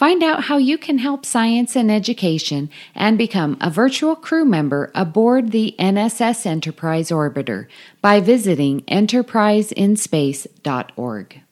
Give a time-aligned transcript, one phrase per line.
[0.00, 4.90] Find out how you can help science and education and become a virtual crew member
[4.94, 7.66] aboard the NSS Enterprise Orbiter
[8.00, 11.42] by visiting enterpriseinspace.org.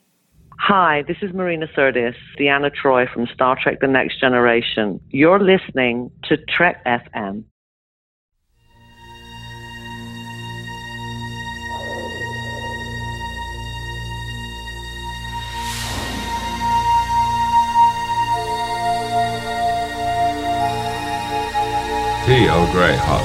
[0.60, 4.98] Hi, this is Marina Sirtis, Deanna Troi from Star Trek The Next Generation.
[5.10, 7.44] You're listening to Trek FM.
[22.38, 22.46] T.
[22.46, 23.24] Earl Grey hot.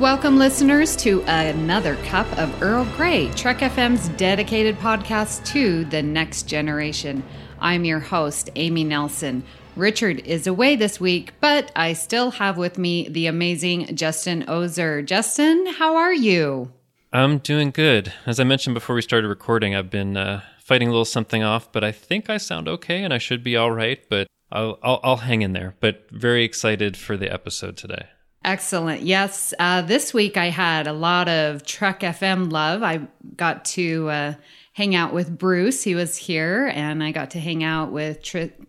[0.00, 6.48] Welcome, listeners, to another cup of Earl Grey, Trek FM's dedicated podcast to the next
[6.48, 7.22] generation.
[7.60, 9.44] I'm your host, Amy Nelson.
[9.76, 15.00] Richard is away this week, but I still have with me the amazing Justin Oser.
[15.00, 16.72] Justin, how are you?
[17.14, 18.12] I'm doing good.
[18.26, 21.70] As I mentioned before we started recording, I've been uh, fighting a little something off,
[21.70, 24.00] but I think I sound okay and I should be all right.
[24.10, 25.76] But I'll, I'll, I'll hang in there.
[25.78, 28.08] But very excited for the episode today.
[28.44, 29.02] Excellent.
[29.02, 29.54] Yes.
[29.60, 32.82] Uh, this week I had a lot of Trek FM love.
[32.82, 34.34] I got to uh,
[34.72, 35.84] hang out with Bruce.
[35.84, 38.22] He was here, and I got to hang out with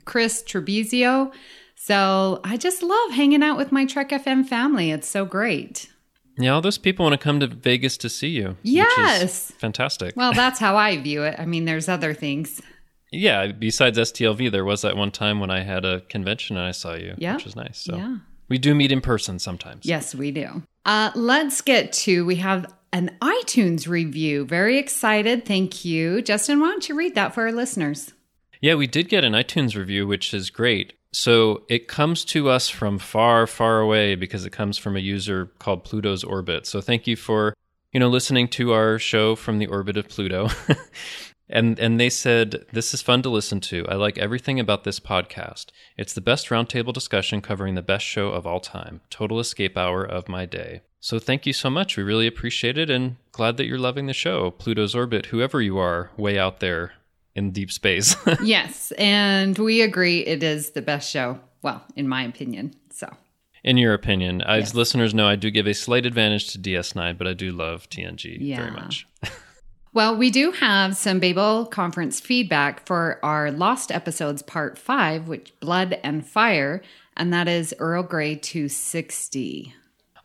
[0.06, 1.34] Chris Trebizio.
[1.74, 4.92] So I just love hanging out with my Trek FM family.
[4.92, 5.90] It's so great.
[6.38, 8.58] Yeah, all those people want to come to Vegas to see you.
[8.64, 9.52] Yes.
[9.58, 10.16] fantastic.
[10.16, 11.36] Well, that's how I view it.
[11.40, 12.62] I mean, there's other things.
[13.12, 16.72] yeah, besides STLV, there was that one time when I had a convention and I
[16.72, 17.36] saw you, Yeah.
[17.36, 17.80] which was nice.
[17.80, 18.18] So Yeah.
[18.50, 19.86] we do meet in person sometimes.
[19.86, 20.64] Yes, we do.
[20.86, 24.46] Uh, let's get to we have an iTunes review.
[24.46, 25.46] Very excited.
[25.46, 26.22] Thank you.
[26.22, 28.12] Justin, why don't you read that for our listeners?
[28.62, 30.94] Yeah, we did get an iTunes review, which is great.
[31.16, 35.46] So it comes to us from far, far away because it comes from a user
[35.60, 36.68] called Pluto's Orbit.
[36.68, 37.54] So thank you for,
[37.94, 40.50] you know, listening to our show from the orbit of Pluto.
[41.50, 43.88] and and they said this is fun to listen to.
[43.88, 45.68] I like everything about this podcast.
[45.98, 49.00] It's the best roundtable discussion covering the best show of all time.
[49.10, 50.82] Total escape hour of my day.
[51.00, 51.96] So thank you so much.
[51.96, 54.52] We really appreciate it and glad that you're loving the show.
[54.52, 56.92] Pluto's Orbit, whoever you are, way out there
[57.36, 58.16] in deep space.
[58.44, 61.40] yes, and we agree it is the best show.
[61.62, 62.74] Well, in my opinion.
[62.92, 63.14] So,
[63.64, 64.76] In your opinion, as Yes.
[64.76, 68.38] listeners know, I do give a slight advantage to DS9, but I do love TNG
[68.40, 68.58] Yeah.
[68.58, 69.08] very much.
[69.94, 75.52] well, we do have some Babel conference feedback for our lost episodes part 5, which
[75.60, 76.82] Blood and Fire,
[77.18, 79.74] and that is Earl Grey 260.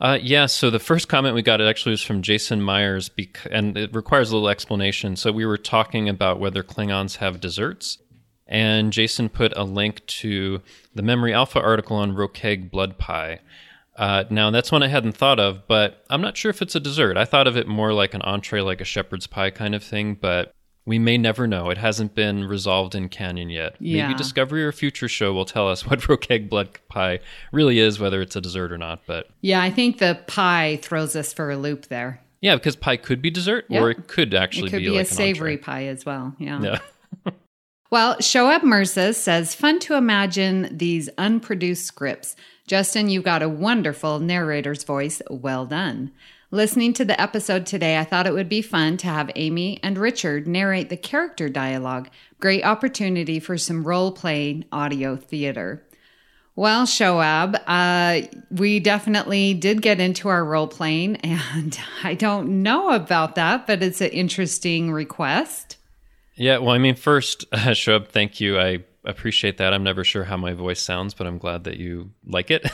[0.01, 3.47] Uh, yeah, so the first comment we got it actually was from Jason Myers, bec-
[3.51, 5.15] and it requires a little explanation.
[5.15, 7.99] So we were talking about whether Klingons have desserts,
[8.47, 10.63] and Jason put a link to
[10.95, 13.41] the Memory Alpha article on Rokeg blood pie.
[13.95, 16.81] Uh, now that's one I hadn't thought of, but I'm not sure if it's a
[16.81, 17.19] dessert.
[17.19, 20.15] I thought of it more like an entree, like a shepherd's pie kind of thing,
[20.15, 20.55] but
[20.87, 21.71] we may never know.
[21.71, 23.77] It hasn't been resolved in canon yet.
[23.81, 24.07] Yeah.
[24.09, 27.21] Maybe Discovery or Future Show will tell us what Rokeg blood pie
[27.53, 29.03] really is, whether it's a dessert or not.
[29.07, 32.21] But Yeah, I think the pie throws us for a loop there.
[32.41, 33.83] yeah, because pie could be dessert, Yeah.
[33.83, 36.35] or it could actually it could be, be, like a savory pie as well.
[36.39, 36.61] Yeah.
[36.63, 36.79] Yeah.
[37.91, 42.37] Well, Shoab Mirza says, fun to imagine these unproduced scripts.
[42.71, 45.21] Justin, you've got a wonderful narrator's voice.
[45.29, 46.13] Well done.
[46.53, 49.99] Listening to the episode today, I thought it would be fun to have Amy and
[49.99, 52.09] Richard narrate the character dialogue.
[52.39, 55.85] Great opportunity for some role playing audio theater.
[56.55, 62.91] Well, Shoab, uh, we definitely did get into our role playing, and I don't know
[62.91, 65.77] about that, but it's an interesting request.
[66.37, 68.61] Yeah, well, I mean, first, uh, Shoab, thank you.
[68.61, 69.73] I appreciate that.
[69.73, 72.65] I'm never sure how my voice sounds, but I'm glad that you like it,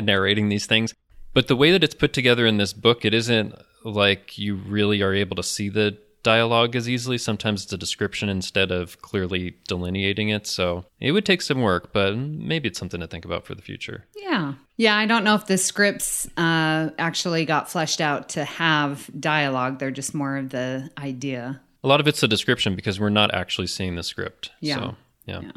[0.02, 0.94] narrating these things.
[1.34, 3.54] But the way that it's put together in this book, it isn't
[3.84, 7.18] like you really are able to see the dialogue as easily.
[7.18, 10.46] Sometimes it's a description instead of clearly delineating it.
[10.46, 13.62] So it would take some work, but maybe it's something to think about for the
[13.62, 14.06] future.
[14.16, 14.54] Yeah.
[14.76, 19.78] Yeah, I don't know if the scripts uh, actually got fleshed out to have dialogue.
[19.78, 21.60] They're just more of the idea.
[21.84, 24.50] A lot of it's a description because we're not actually seeing the script.
[24.60, 24.74] Yeah.
[24.74, 24.96] So,
[25.26, 25.40] yeah.
[25.42, 25.52] Yeah.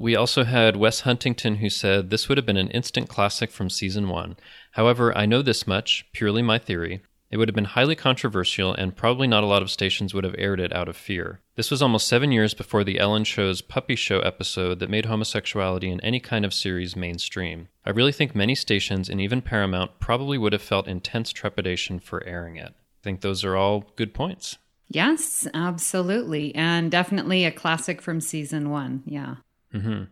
[0.00, 3.68] We also had Wes Huntington who said this would have been an instant classic from
[3.68, 4.38] season one.
[4.72, 7.02] However, I know this much, purely my theory.
[7.30, 10.34] It would have been highly controversial, and probably not a lot of stations would have
[10.38, 11.40] aired it out of fear.
[11.54, 15.90] This was almost seven years before the Ellen Show's Puppy Show episode that made homosexuality
[15.90, 17.68] in any kind of series mainstream.
[17.84, 22.26] I really think many stations, and even Paramount, probably would have felt intense trepidation for
[22.26, 22.72] airing it.
[22.72, 24.56] I think those are all good points.
[24.88, 26.54] Yes, absolutely.
[26.54, 29.02] And definitely a classic from season one.
[29.04, 29.36] Yeah.
[29.72, 30.04] Hmm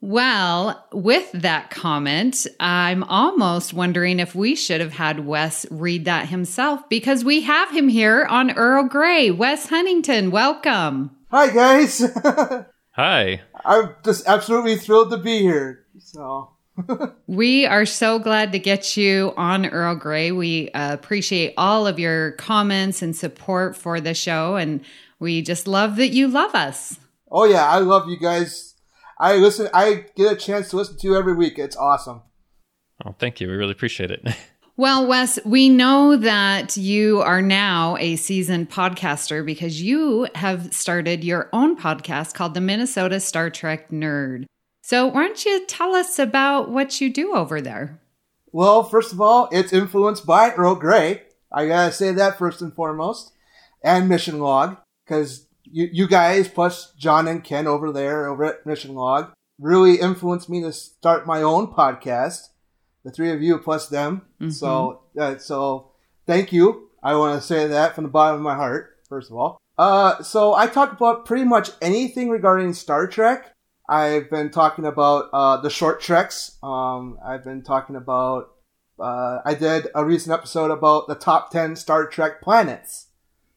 [0.00, 6.28] Well, with that comment, I'm almost wondering if we should have had Wes read that
[6.28, 9.30] himself because we have him here on Earl Grey.
[9.30, 11.16] Wes Huntington, welcome.
[11.30, 12.02] Hi guys.
[12.92, 13.40] Hi.
[13.64, 15.86] I'm just absolutely thrilled to be here.
[15.98, 16.50] So
[17.26, 20.32] We are so glad to get you on Earl Grey.
[20.32, 24.80] We uh, appreciate all of your comments and support for the show, and
[25.18, 26.98] we just love that you love us.
[27.30, 28.71] Oh yeah, I love you guys.
[29.22, 31.56] I listen I get a chance to listen to you every week.
[31.56, 32.22] It's awesome.
[33.06, 33.46] Oh, thank you.
[33.46, 34.26] We really appreciate it.
[34.78, 41.22] Well, Wes, we know that you are now a seasoned podcaster because you have started
[41.22, 44.46] your own podcast called the Minnesota Star Trek Nerd.
[44.82, 48.00] So, why don't you tell us about what you do over there?
[48.50, 51.22] Well, first of all, it's influenced by Earl Grey.
[51.52, 53.30] I gotta say that first and foremost.
[53.84, 58.66] And Mission Log, because you, you guys plus John and Ken over there over at
[58.66, 62.48] Mission Log really influenced me to start my own podcast.
[63.04, 64.22] The three of you plus them.
[64.50, 65.90] So, uh, so
[66.26, 66.90] thank you.
[67.02, 68.98] I want to say that from the bottom of my heart.
[69.08, 73.52] First of all, uh, so I talk about pretty much anything regarding Star Trek.
[73.88, 76.56] I've been talking about uh, the short treks.
[76.62, 78.50] Um, I've been talking about.
[78.98, 83.08] Uh, I did a recent episode about the top ten Star Trek planets.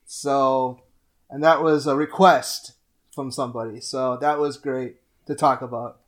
[0.06, 0.82] So,
[1.30, 2.74] and that was a request
[3.14, 3.80] from somebody.
[3.80, 6.00] So that was great to talk about.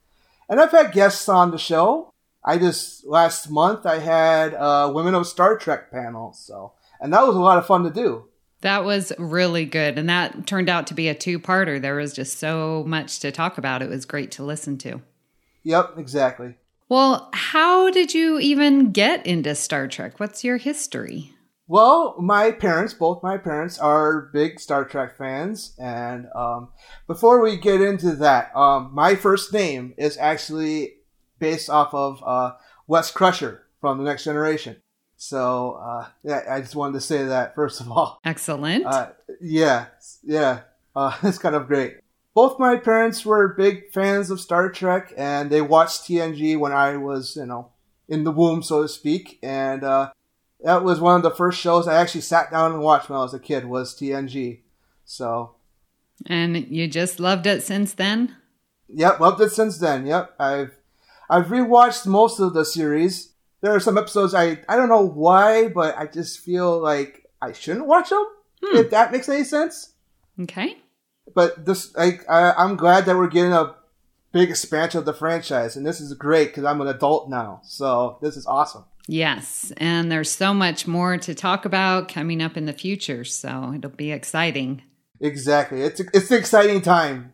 [0.49, 2.11] And I've had guests on the show.
[2.43, 6.33] I just last month I had a Women of Star Trek panel.
[6.33, 8.25] So, and that was a lot of fun to do.
[8.61, 9.99] That was really good.
[9.99, 11.81] And that turned out to be a two parter.
[11.81, 13.81] There was just so much to talk about.
[13.81, 15.01] It was great to listen to.
[15.63, 16.55] Yep, exactly.
[16.89, 20.19] Well, how did you even get into Star Trek?
[20.19, 21.33] What's your history?
[21.69, 26.69] Well, my parents, both my parents, are big Star Trek fans, and um,
[27.07, 30.93] before we get into that, um, my first name is actually
[31.39, 32.53] based off of uh,
[32.87, 34.77] Wes Crusher from The Next Generation.
[35.17, 38.21] So, uh, yeah, I just wanted to say that first of all.
[38.23, 38.85] Excellent.
[38.85, 39.09] Uh,
[39.41, 39.87] yeah,
[40.23, 40.61] yeah,
[40.95, 41.97] uh, it's kind of great.
[42.33, 46.95] Both my parents were big fans of Star Trek, and they watched TNG when I
[46.95, 47.71] was, you know,
[48.07, 49.39] in the womb, so to speak.
[49.41, 50.11] And uh,
[50.63, 53.21] that was one of the first shows I actually sat down and watched when I
[53.21, 53.65] was a kid.
[53.65, 54.61] Was TNG.
[55.05, 55.55] So,
[56.25, 58.35] and you just loved it since then?
[58.89, 60.05] yep, loved it since then.
[60.05, 60.77] Yep, I've
[61.29, 63.33] I've rewatched most of the series.
[63.61, 67.51] There are some episodes I I don't know why, but I just feel like I
[67.53, 68.25] shouldn't watch them.
[68.63, 68.77] Hmm.
[68.77, 69.93] If that makes any sense.
[70.41, 70.77] Okay.
[71.33, 73.75] but this like I, I'm glad that we're getting a
[74.31, 77.61] big expansion of the franchise, and this is great because I'm an adult now.
[77.63, 78.85] So this is awesome.
[79.07, 79.71] Yes.
[79.77, 83.23] And there's so much more to talk about coming up in the future.
[83.23, 84.83] So it'll be exciting.
[85.19, 87.33] Exactly, it's it's an exciting time.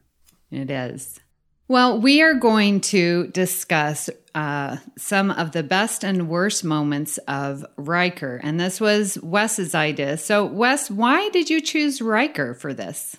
[0.49, 1.19] It is.
[1.67, 7.65] Well, we are going to discuss uh, some of the best and worst moments of
[7.77, 8.39] Riker.
[8.43, 10.17] And this was Wes's idea.
[10.17, 13.15] So, Wes, why did you choose Riker for this?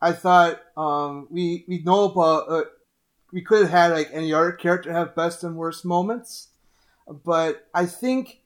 [0.00, 2.64] I thought um, we we know about uh,
[3.32, 6.48] we could have had like any other character have best and worst moments,
[7.24, 8.42] but I think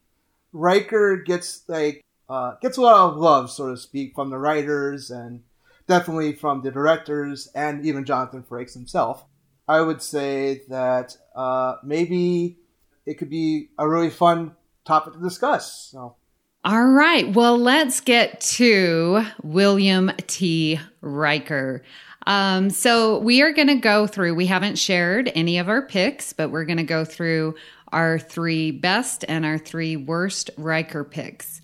[0.52, 5.10] Riker gets like uh, gets a lot of love, so to speak, from the writers
[5.10, 5.42] and
[5.86, 9.24] definitely from the directors and even Jonathan Frakes himself.
[9.68, 12.58] I would say that uh, maybe
[13.06, 14.52] it could be a really fun
[14.84, 15.90] topic to discuss.
[15.90, 16.16] So.
[16.64, 17.32] All right.
[17.34, 20.78] Well, let's get to William T.
[21.00, 21.82] Riker.
[22.26, 26.32] Um, so we are going to go through, we haven't shared any of our picks,
[26.32, 27.56] but we're going to go through
[27.92, 31.60] our three best and our three worst Riker picks.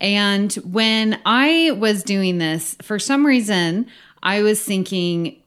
[0.00, 3.86] And when I was doing this, for some reason,
[4.22, 5.42] I was thinking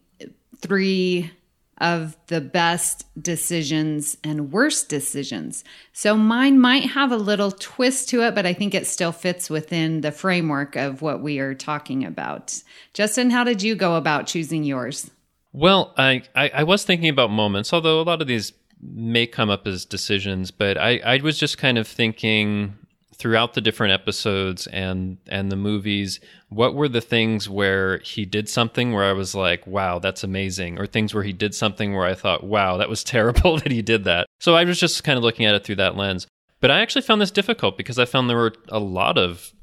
[0.62, 1.32] three
[1.80, 5.64] of the best decisions and worst decisions.
[5.92, 9.50] So mine might have a little twist to it, but I think it still fits
[9.50, 12.62] within the framework of what we are talking about.
[12.94, 15.12] Justin, how did you go about choosing yours?
[15.52, 18.54] Well, I, I, I was thinking about moments, although a lot of these
[18.94, 22.76] may come up as decisions, but I, I was just kind of thinking
[23.14, 28.50] throughout the different episodes and and the movies what were the things where he did
[28.50, 32.06] something where i was like wow that's amazing or things where he did something where
[32.06, 35.18] i thought wow that was terrible that he did that so i was just kind
[35.18, 36.28] of looking at it through that lens
[36.60, 39.54] but i actually found this difficult because i found there were a lot of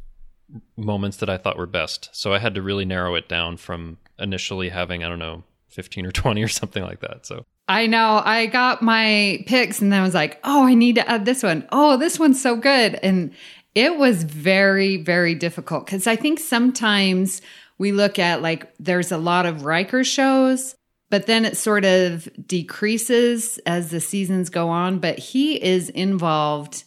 [0.77, 2.11] moments that I thought were best.
[2.13, 6.07] So I had to really narrow it down from initially having, I don't know, 15
[6.07, 7.27] or 20 or something like that.
[7.27, 8.21] So I know.
[8.25, 11.43] I got my picks and then I was like, oh, I need to add this
[11.43, 11.67] one.
[11.71, 12.99] Oh, this one's so good.
[13.03, 13.33] And
[13.75, 17.41] it was very, very difficult because I think sometimes
[17.79, 20.75] we look at like there's a lot of Riker shows,
[21.09, 24.99] but then it sort of decreases as the seasons go on.
[24.99, 26.85] But he is involved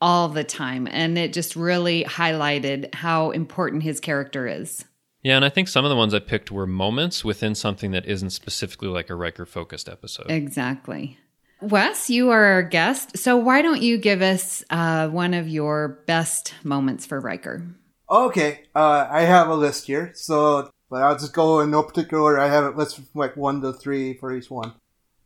[0.00, 0.86] all the time.
[0.90, 4.84] And it just really highlighted how important his character is.
[5.26, 8.06] Yeah, and I think some of the ones I picked were moments within something that
[8.06, 10.30] isn't specifically like a Riker focused episode.
[10.30, 11.18] Exactly.
[11.60, 13.18] Wes, you are our guest.
[13.18, 17.66] So why don't you give us uh, one of your best moments for Riker?
[18.08, 20.12] Okay, uh, I have a list here.
[20.14, 22.38] So, but I'll just go in no particular order.
[22.38, 24.74] I have it listed from like one to three for each one.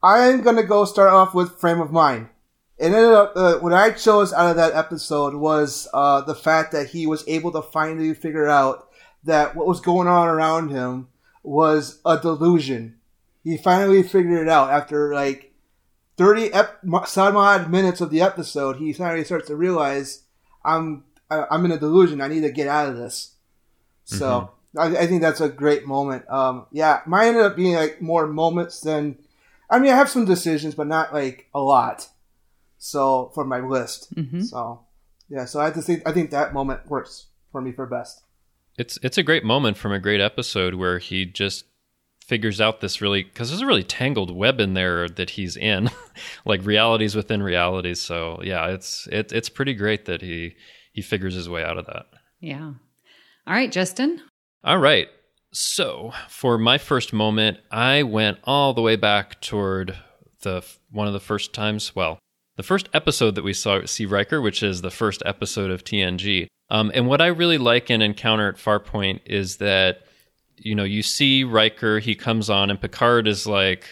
[0.02, 2.30] I'm gonna go start off with frame of mind.
[2.78, 6.72] It ended up uh, what I chose out of that episode was uh, the fact
[6.72, 8.89] that he was able to finally figure out
[9.24, 11.08] that what was going on around him
[11.42, 12.96] was a delusion.
[13.42, 15.52] He finally figured it out after like
[16.16, 18.76] 30 ep- some odd minutes of the episode.
[18.76, 20.24] He finally starts to realize
[20.64, 22.20] I'm I'm in a delusion.
[22.20, 23.34] I need to get out of this.
[24.04, 24.78] So mm-hmm.
[24.78, 26.28] I, I, think that's a great moment.
[26.28, 29.18] Um, yeah, mine ended up being like more moments than.
[29.70, 32.08] I mean, I have some decisions, but not like a lot.
[32.78, 34.42] So for my list, mm-hmm.
[34.42, 34.80] so
[35.28, 36.02] yeah, so I have to think.
[36.06, 38.22] I think that moment works for me for best.
[38.80, 41.66] It's it's a great moment from a great episode where he just
[42.24, 45.90] figures out this really because there's a really tangled web in there that he's in,
[46.46, 48.00] like realities within realities.
[48.00, 50.56] So yeah, it's it, it's pretty great that he
[50.94, 52.06] he figures his way out of that.
[52.40, 52.72] Yeah.
[53.46, 54.22] All right, Justin.
[54.64, 55.08] All right.
[55.52, 59.94] So for my first moment, I went all the way back toward
[60.40, 61.94] the one of the first times.
[61.94, 62.18] Well,
[62.56, 66.46] the first episode that we saw see Riker, which is the first episode of TNG.
[66.70, 70.02] Um, and what I really like in Encounter at Farpoint is that,
[70.56, 73.84] you know, you see Riker, he comes on, and Picard is like,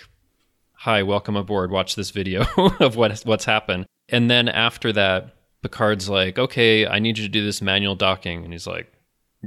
[0.83, 1.73] Hi, welcome aboard.
[1.73, 2.45] Watch this video
[2.81, 3.87] of what, what's happened.
[4.09, 8.45] And then after that, Picard's like, Okay, I need you to do this manual docking.
[8.45, 8.93] And he's like,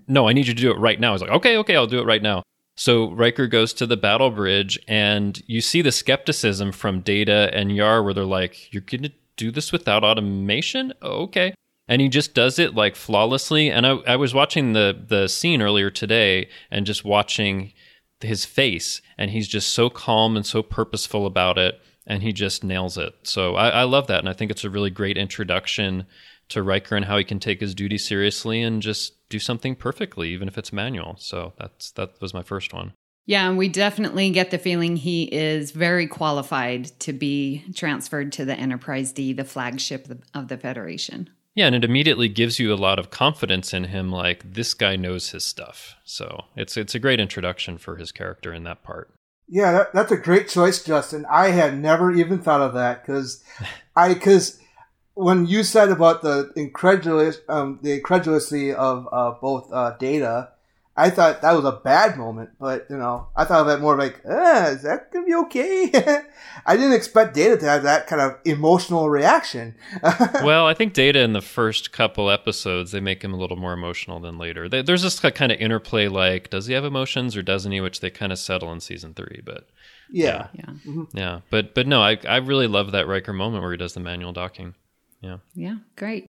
[0.08, 1.14] No, I need you to do it right now.
[1.14, 2.44] He's like, Okay, okay, I'll do it right now.
[2.76, 7.76] So Riker goes to the battle bridge, and you see the skepticism from Data and
[7.76, 10.94] Yar, where they're like, "You're to do this without automation?
[11.04, 11.54] okay."
[11.92, 13.70] And he just does it like flawlessly.
[13.70, 17.74] And I, I was watching the the scene earlier today and just watching
[18.22, 22.64] his face, and he's just so calm and so purposeful about it, and he just
[22.64, 23.14] nails it.
[23.24, 26.06] So I, I love that, and I think it's a really great introduction
[26.48, 30.30] to Riker and how he can take his duty seriously and just do something perfectly,
[30.30, 31.18] even if it's manual.
[31.20, 32.94] So that's that was my first one.
[33.26, 38.46] Yeah, and we definitely get the feeling he is very qualified to be transferred to
[38.46, 41.30] the Enterprise D, the flagship of the Federation.
[41.54, 44.12] Yeah, and it immediately gives you a lot of confidence in him.
[44.12, 48.54] Like this guy knows his stuff, so it's it's a great introduction for his character
[48.54, 49.14] in that part.
[49.50, 51.26] Yeah, that, that's a great choice, Justin.
[51.30, 53.44] I had never even thought of that because
[53.96, 54.60] I because
[55.14, 60.52] when you said about the incredulous um, the incredulity of uh, both uh, data
[61.02, 63.98] I thought that was a bad moment, but you know, I thought of it more
[63.98, 65.92] like, eh, is that gonna be okay?
[66.66, 69.74] I didn't expect Data to have that kind of emotional reaction.
[70.44, 73.74] well, I think Data in the first couple episodes they make him a little more
[73.74, 74.70] emotional than later.
[74.70, 77.82] They, there's this kind of interplay, like, does he have emotions or doesn't he?
[77.82, 79.70] Which they kind of settle in season three, but
[80.12, 80.74] yeah, yeah, yeah.
[80.86, 81.18] Mm-hmm.
[81.18, 81.40] yeah.
[81.50, 84.34] But but no, I I really love that Riker moment where he does the manual
[84.34, 84.76] docking.
[85.20, 86.28] Yeah, yeah, great.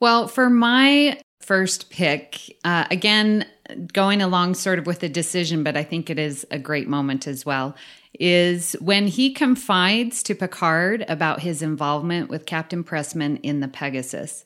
[0.00, 3.46] Well, for my first pick, uh, again,
[3.92, 7.26] going along sort of with the decision, but I think it is a great moment
[7.26, 7.76] as well,
[8.18, 14.44] is when he confides to Picard about his involvement with Captain Pressman in the Pegasus.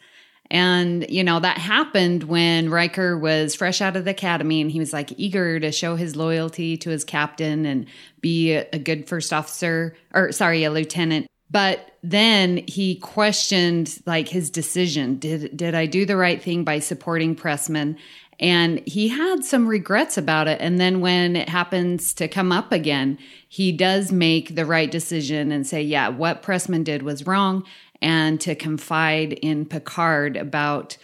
[0.50, 4.80] And, you know, that happened when Riker was fresh out of the academy and he
[4.80, 7.86] was like eager to show his loyalty to his captain and
[8.20, 11.28] be a, good first officer, or sorry, a lieutenant.
[11.52, 15.18] But then he questioned like his decision.
[15.18, 17.96] Did did I do the right thing by supporting Pressman?
[18.40, 20.60] And he had some regrets about it.
[20.62, 23.18] And then when it happens to come up again,
[23.48, 27.64] he does make the right decision and say, yeah, what Pressman did was wrong.
[28.00, 30.96] And to confide in Picard about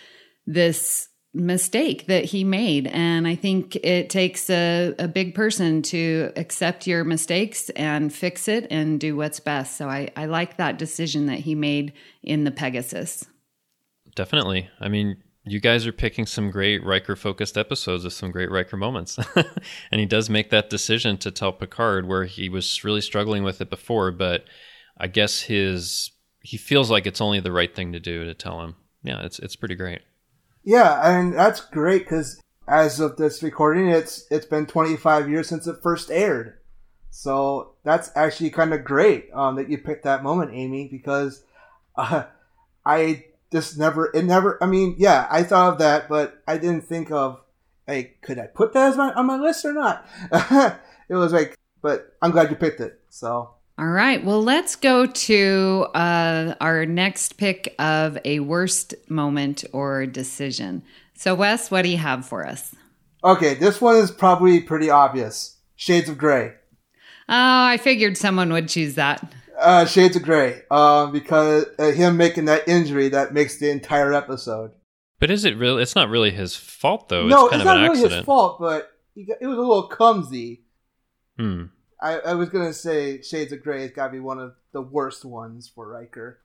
[0.46, 2.86] this mistake that he made.
[2.86, 8.48] And I think it takes a, a big person to accept your mistakes and fix
[8.48, 9.76] it and do what's best.
[9.76, 13.26] So I, I like that decision that he made in the Pegasus.
[14.14, 14.70] Definitely.
[14.80, 18.76] I mean, you guys are picking some great Riker focused episodes with some great Riker
[18.76, 19.16] moments.
[19.36, 23.60] and he does make that decision to tell Picard where he was really struggling with
[23.60, 24.44] it before, but
[24.98, 26.10] I guess his
[26.40, 28.74] he feels like it's only the right thing to do to tell him.
[29.04, 30.00] Yeah, it's it's pretty great.
[30.64, 35.68] Yeah, and that's great because as of this recording, it's it's been 25 years since
[35.68, 36.58] it first aired.
[37.10, 41.44] So that's actually kind of great um, that you picked that moment, Amy, because
[41.96, 42.24] uh,
[42.84, 46.82] I just never, it never, I mean, yeah, I thought of that, but I didn't
[46.82, 47.40] think of,
[47.86, 50.06] like, could I put that as my, on my list or not?
[51.08, 53.00] it was like, but I'm glad you picked it.
[53.10, 53.50] So.
[53.78, 54.24] All right.
[54.24, 60.82] Well, let's go to uh, our next pick of a worst moment or decision.
[61.14, 62.74] So, Wes, what do you have for us?
[63.22, 65.56] Okay, this one is probably pretty obvious.
[65.74, 66.54] Shades of Grey.
[67.28, 69.32] Oh, I figured someone would choose that.
[69.58, 74.12] Uh, Shades of Grey, um, because uh, him making that injury that makes the entire
[74.12, 74.72] episode.
[75.18, 75.82] But is it really?
[75.82, 77.26] It's not really his fault, though.
[77.26, 78.12] no, it's kind it's not really accident.
[78.12, 80.64] his fault, but he got, it was a little clumsy.
[81.38, 81.64] Hmm.
[82.00, 84.82] I, I was gonna say Shades of Grey has got to be one of the
[84.82, 86.40] worst ones for Riker.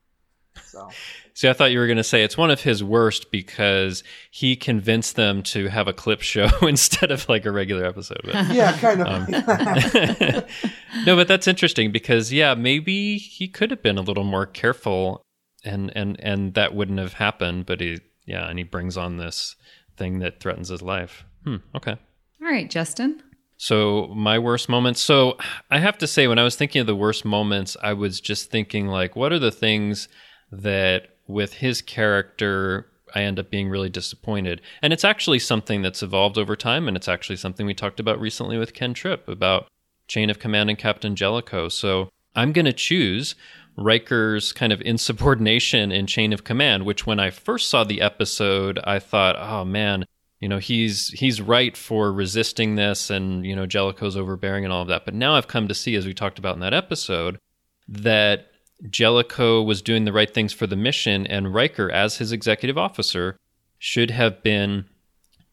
[0.66, 0.90] So
[1.34, 4.56] See, I thought you were going to say it's one of his worst because he
[4.56, 8.22] convinced them to have a clip show instead of like a regular episode.
[8.24, 9.08] But, yeah, kind of.
[9.08, 10.44] Um,
[11.06, 15.24] no, but that's interesting because yeah, maybe he could have been a little more careful,
[15.64, 17.66] and and and that wouldn't have happened.
[17.66, 19.56] But he, yeah, and he brings on this
[19.98, 21.26] thing that threatens his life.
[21.46, 21.58] Hmm.
[21.76, 21.96] Okay.
[22.42, 23.24] All right, Justin.
[23.58, 25.02] So my worst moments.
[25.02, 25.38] So
[25.70, 28.50] I have to say, when I was thinking of the worst moments, I was just
[28.50, 30.08] thinking like, what are the things
[30.52, 34.62] that with his character I end up being really disappointed.
[34.82, 38.20] And it's actually something that's evolved over time, and it's actually something we talked about
[38.20, 39.68] recently with Ken Tripp about
[40.08, 41.70] Chain of Command and Captain Jellicoe.
[41.70, 43.36] So I'm going to choose
[43.78, 48.80] Riker's kind of insubordination in Chain of Command, which when I first saw the episode,
[48.84, 50.06] I thought, oh man,
[50.40, 54.82] you know, he's he's right for resisting this and, you know, Jellicoe's overbearing and all
[54.82, 55.06] of that.
[55.06, 57.38] But now I've come to see, as we talked about in that episode,
[57.88, 58.51] that
[58.90, 63.38] Jellicoe was doing the right things for the mission, and Riker, as his executive officer,
[63.78, 64.86] should have been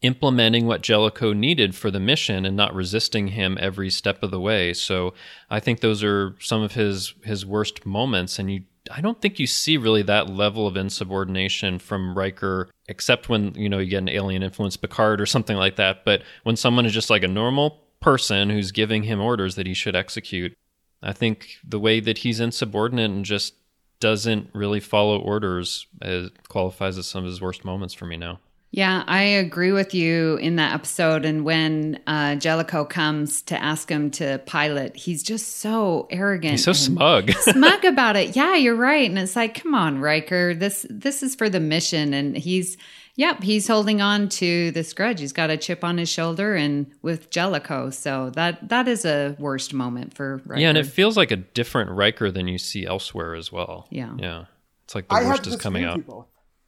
[0.03, 4.41] implementing what Jellicoe needed for the mission and not resisting him every step of the
[4.41, 4.73] way.
[4.73, 5.13] So
[5.51, 8.63] I think those are some of his his worst moments, and you.
[8.91, 13.69] I don't think you see really that level of insubordination from Riker, except when you
[13.69, 16.07] know you get an alien influence Picard or something like that.
[16.07, 19.75] But when someone is just like a normal person who's giving him orders that he
[19.75, 20.55] should execute,
[21.03, 23.55] I think the way that he's insubordinate and just
[24.01, 28.41] doesn't really follow orders uh, qualifies as some of his worst moments for me now.
[28.71, 31.25] Yeah, I agree with you in that episode.
[31.25, 36.53] And when uh, Jellicoe comes to ask him to pilot, he's just so arrogant.
[36.53, 37.33] He's so smug.
[37.41, 38.37] smug about it.
[38.37, 39.09] Yeah, you're right.
[39.09, 42.13] And it's like, come on, Riker, this this is for the mission.
[42.13, 42.77] And he's,
[43.19, 45.21] yep, he's holding on to this grudge.
[45.21, 49.37] He's got a chip on his shoulder, and with Jellicoe, so that that is a
[49.39, 50.61] worst moment for Riker.
[50.61, 53.87] Yeah, and it feels like a different Riker than you see elsewhere as well.
[53.91, 54.15] Yeah.
[54.19, 54.45] Yeah.
[54.85, 55.97] It's like the I worst is coming disagree out.
[55.99, 56.27] with both.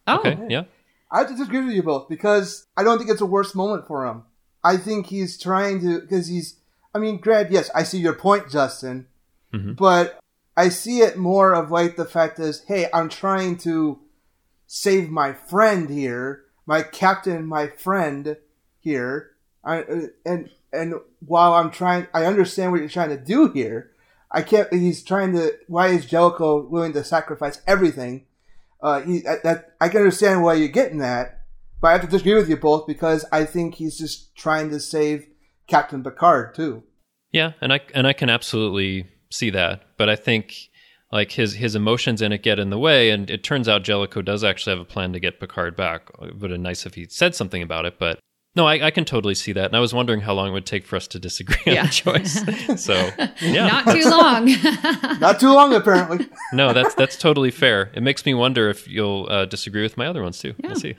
[0.08, 0.64] oh, Okay, yeah.
[1.10, 3.86] I have to disagree with you both because I don't think it's a worst moment
[3.86, 4.24] for him.
[4.62, 6.56] I think he's trying to because he's.
[6.94, 9.06] I mean, Grant, yes, I see your point, Justin,
[9.54, 9.76] Mhm.
[9.76, 10.18] but
[10.56, 14.00] I see it more of like the fact is, hey, I'm trying to
[14.72, 18.36] save my friend here, my captain, my friend
[18.78, 19.32] here,
[19.64, 19.82] I,
[20.24, 23.90] and and while I'm trying, I understand what you're trying to do here.
[24.30, 24.72] I can't.
[24.72, 25.54] He's trying to.
[25.66, 28.26] Why is Jellicoe willing to sacrifice everything?
[28.80, 31.42] Uh, he, that I can understand why you're getting that,
[31.80, 34.78] but I have to disagree with you both because I think he's just trying to
[34.78, 35.26] save
[35.66, 36.84] Captain Picard too.
[37.32, 40.69] Yeah, and I and I can absolutely see that, but I think
[41.12, 44.22] like his his emotions in it get in the way, and it turns out Jellicoe
[44.22, 46.10] does actually have a plan to get Picard back.
[46.22, 48.18] It would have been nice if he said something about it, but
[48.56, 50.66] no, I, I can totally see that, and I was wondering how long it would
[50.66, 51.86] take for us to disagree on Yeah.
[51.86, 52.80] the choice.
[52.84, 54.46] So yeah, not too long.
[55.20, 56.26] Not too long, apparently.
[56.52, 57.90] no, that's that's totally fair.
[57.94, 60.54] It makes me wonder if you'll uh, disagree with my other ones too.
[60.58, 60.66] Yeah.
[60.68, 60.96] We'll see.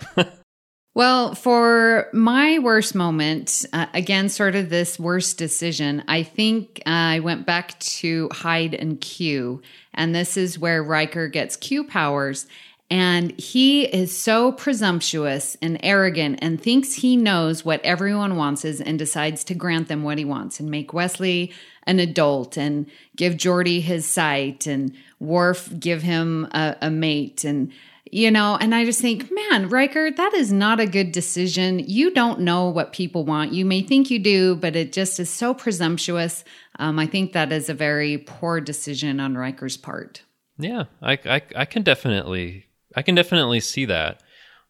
[0.93, 6.89] Well, for my worst moment, uh, again, sort of this worst decision, I think uh,
[6.89, 9.62] I went back to hide and Q.
[9.93, 12.45] And this is where Riker gets Q powers.
[12.89, 18.82] And he is so presumptuous and arrogant and thinks he knows what everyone wants is
[18.82, 21.54] and decides to grant them what he wants and make Wesley
[21.88, 27.71] an adult and give Geordi his sight and Worf give him a, a mate and
[28.12, 31.80] you know, and I just think, man, Riker, that is not a good decision.
[31.80, 33.54] You don't know what people want.
[33.54, 36.43] You may think you do, but it just is so presumptuous.
[36.78, 40.24] Um, I think that is a very poor decision on Riker's part.
[40.58, 44.21] Yeah, I, I I can definitely I can definitely see that.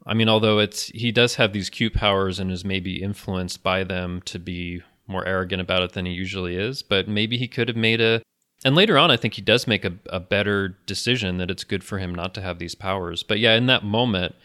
[0.05, 3.83] I mean, although it's he does have these Q powers and is maybe influenced by
[3.83, 7.67] them to be more arrogant about it than he usually is, but maybe he could
[7.67, 8.21] have made a
[8.63, 11.83] And later on, I think he does make a, a better decision that it's good
[11.83, 13.23] for him not to have these powers.
[13.23, 14.35] But yeah, in that moment,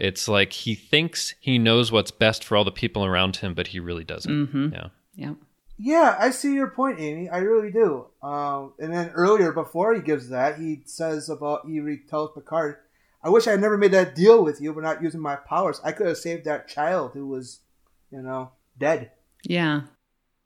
[0.00, 3.68] it's like he thinks he knows what's best for all the people around him, but
[3.68, 4.32] he really doesn't.
[4.72, 4.88] Yeah.
[5.14, 5.34] Yeah.
[5.80, 7.28] Yeah, I see your point, Amy.
[7.28, 8.06] I really do.
[8.22, 12.78] Um, and then earlier, before he gives that, he says about he re- tells Picard,
[13.22, 15.80] "I wish I had never made that deal with you, but not using my powers.
[15.84, 17.60] I could have saved that child who was,
[18.10, 19.12] you know, dead."
[19.44, 19.82] Yeah.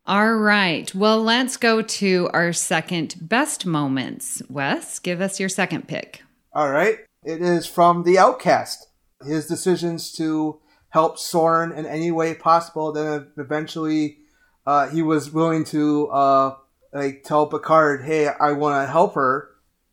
[0.05, 0.93] All right.
[0.95, 4.43] Well, let's go to our second best moments.
[4.49, 6.23] Wes, give us your second pick.
[6.53, 6.99] All right.
[7.25, 8.89] It is from The Outcast.
[9.25, 12.91] His decisions to help Soren in any way possible.
[12.91, 14.19] Then eventually,
[14.67, 16.57] uh, he was willing to uh,
[16.93, 19.51] like tell Picard, "Hey, I want to help her."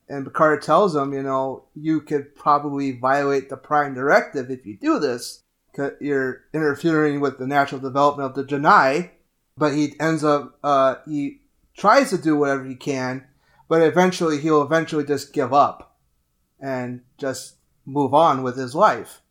[0.07, 4.75] And Picard tells him, "You know, you could probably violate the Prime Directive if you
[4.75, 5.43] do this.
[6.01, 9.11] You're interfering with the natural development of the J'naii."
[9.59, 11.41] But he ends up uh, he
[11.77, 13.25] tries to do whatever he can,
[13.67, 15.97] but eventually he'll eventually just give up
[16.59, 19.21] and just move on with his life.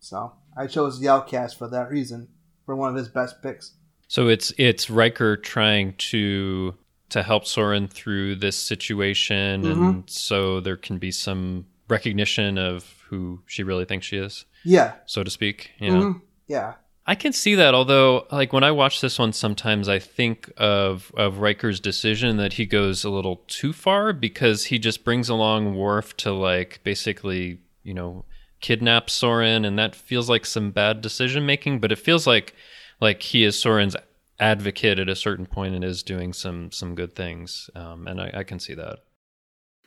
[0.00, 2.28] So I chose the Outcast for that reason,
[2.64, 3.72] for one of his best picks.
[4.08, 6.74] So it's it's Riker trying to
[7.10, 13.42] to help Soren through this situation, and so there can be some recognition of who
[13.46, 15.70] she really thinks she is, Yeah, so to speak.
[15.78, 15.90] Yeah.
[15.90, 16.22] Mhm.
[16.48, 16.74] yeah,
[17.06, 17.74] I can see that.
[17.74, 22.54] Although, like when I watch this one, sometimes I think of of Riker's decision that
[22.54, 27.58] he goes a little too far because he just brings along Worf to like basically,
[27.82, 28.24] you know,
[28.60, 31.78] kidnap Soren, and that feels like some bad decision making.
[31.80, 32.54] But it feels like
[33.00, 33.96] like he is Soren's
[34.40, 38.30] advocate at a certain point and is doing some some good things, um, and I,
[38.38, 39.00] I can see that.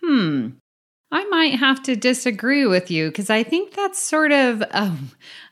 [0.04, 0.50] Hmm.
[1.12, 4.94] I might have to disagree with you because I think that's sort of a,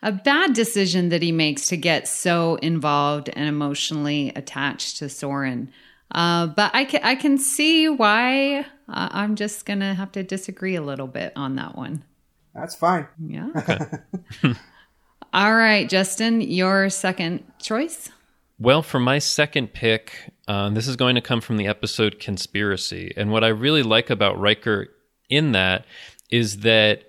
[0.02, 5.72] a bad decision that he makes to get so involved and emotionally attached to Soren.
[6.12, 8.64] Uh, but I can, I can see why uh,
[9.12, 12.04] I'm just going to have to disagree a little bit on that one.
[12.54, 13.08] that's fine.
[13.26, 13.50] Yeah.
[15.34, 18.10] All right, Justin, your second choice.
[18.60, 23.14] Well, for my second pick, um, this is going to come from the episode Conspiracy.
[23.18, 24.88] And what I really like about Riker
[25.30, 25.86] in that
[26.30, 27.04] is that,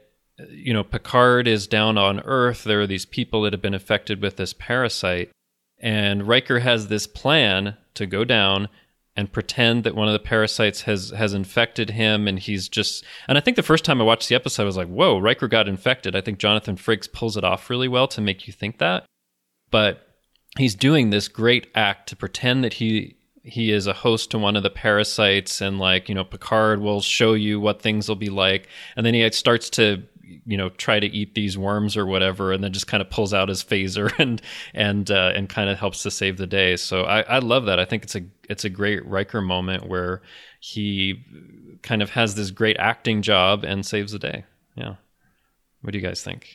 [0.51, 2.65] you know, Picard is down on Earth.
[2.65, 5.31] There are these people that have been affected with this parasite.
[5.79, 8.69] And Riker has this plan to go down
[9.17, 13.39] and pretend that one of the parasites has has infected him and he's just and
[13.39, 15.69] I think the first time I watched the episode I was like, "Whoa, Riker got
[15.69, 19.07] infected." I think Jonathan Frakes pulls it off really well to make you think that.
[19.71, 20.07] But
[20.59, 24.57] he's doing this great act to pretend that he he is a host to one
[24.57, 28.29] of the parasites and like you know picard will show you what things will be
[28.29, 28.69] like.
[28.97, 30.03] And then he starts to
[30.45, 33.33] you know try to eat these worms or whatever and then just kind of pulls
[33.33, 34.43] out his phaser and
[34.75, 36.77] and uh, and kind of helps to save the day.
[36.77, 37.79] So I, I love that.
[37.79, 40.23] I think it's a it's a great Riker moment where
[40.61, 41.25] he
[41.83, 44.45] kind of has this great acting job and saves the day.
[44.75, 44.97] Yeah.
[45.83, 46.49] What do you guys think?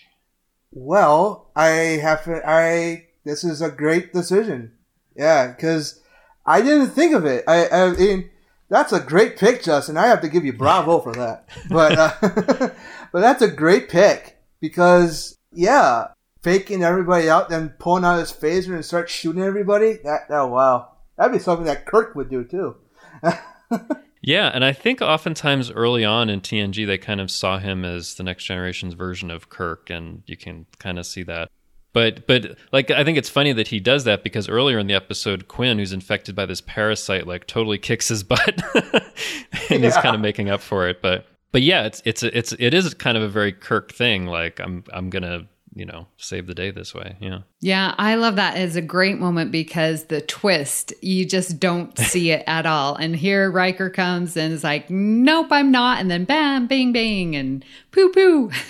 [0.72, 1.68] Well, I
[2.02, 4.74] have to, I, this is a great decision.
[5.16, 6.01] Yeah, because
[6.46, 7.44] I didn't think of it.
[7.48, 8.30] I, I mean,
[8.70, 9.98] that's a great pick, Justin.
[9.98, 11.48] I have to give you bravo for that.
[11.70, 12.14] But, uh,
[13.12, 16.08] but that's a great pick because, yeah,
[16.42, 20.00] faking everybody out, then pulling out his phaser and start shooting everybody.
[20.04, 20.94] That, oh, wow.
[21.18, 22.78] That'd be something that Kirk would do too.
[24.22, 28.16] Yeah, and I think oftentimes early on in TNG they kind of saw him as
[28.16, 31.50] the next generation's version of Kirk, and you can kind of see that.
[31.94, 34.94] But but like I think it's funny that he does that because earlier in the
[34.94, 38.62] episode, Quinn, who's infected by this parasite, like totally kicks his butt,
[39.70, 41.02] and he's kind of making up for it.
[41.02, 44.26] But but yeah, it's it's it's it is kind of a very Kirk thing.
[44.26, 47.16] Like I'm I'm gonna you know save the day this way.
[47.20, 47.40] Yeah.
[47.60, 48.58] Yeah, I love that.
[48.58, 52.96] It's a great moment because the twist, you just don't see it at all.
[52.96, 56.00] And here Riker comes and is like, nope, I'm not.
[56.00, 58.52] And then bam, bing, bing, and poo poo.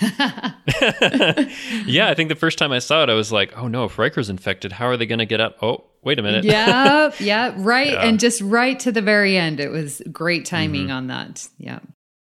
[1.86, 3.98] yeah, I think the first time I saw it, I was like, oh no, if
[3.98, 5.56] Riker's infected, how are they going to get out?
[5.62, 6.44] Oh, wait a minute.
[6.44, 7.92] yep, yep, right.
[7.92, 8.02] Yeah.
[8.02, 9.58] And just right to the very end.
[9.58, 10.92] It was great timing mm-hmm.
[10.92, 11.48] on that.
[11.58, 11.80] Yeah.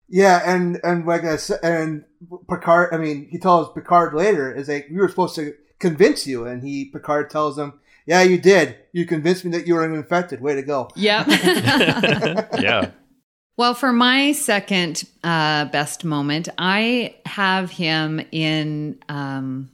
[0.10, 2.04] Yeah, and and like I said, and
[2.50, 2.94] Picard.
[2.94, 6.64] I mean, he tells Picard later is like we were supposed to convince you, and
[6.64, 8.76] he Picard tells him, "Yeah, you did.
[8.92, 10.42] You convinced me that you were infected.
[10.42, 11.28] Way to go." Yep.
[12.60, 12.92] yeah.
[13.56, 19.00] Well, for my second uh, best moment, I have him in.
[19.10, 19.70] Um,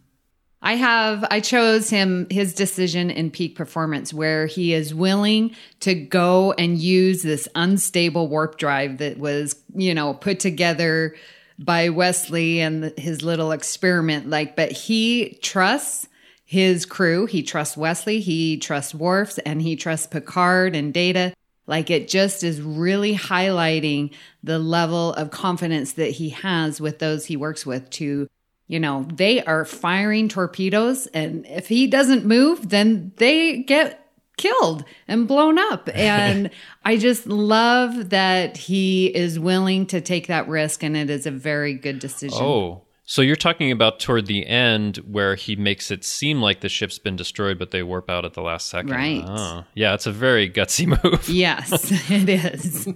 [0.65, 1.23] I have.
[1.29, 6.79] I chose him his decision in peak performance, where he is willing to go and
[6.79, 11.15] use this unstable warp drive that was, you know, put together
[11.59, 14.27] by Wesley and his little experiment.
[14.27, 16.07] Like, but he trusts
[16.45, 17.27] his crew.
[17.27, 18.19] He trusts Wesley.
[18.19, 21.33] He trusts Worfs, and he trusts Picard and Data
[21.67, 27.25] Like it just is really highlighting the level of confidence that he has with those
[27.25, 28.27] he works with to,
[28.67, 31.07] you know, they are firing torpedoes.
[31.07, 34.01] And if he doesn't move, then they get
[34.37, 35.89] killed and blown up.
[35.95, 36.49] And
[36.83, 40.83] I just love that he is willing to take that risk.
[40.83, 42.39] And it is a very good decision.
[42.41, 46.69] Oh, so you're talking about toward the end where he makes it seem like the
[46.69, 48.91] ship's been destroyed, but they warp out at the last second.
[48.91, 49.23] Right.
[49.25, 49.63] Oh.
[49.75, 51.29] Yeah, it's a very gutsy move.
[51.29, 52.87] Yes, it is.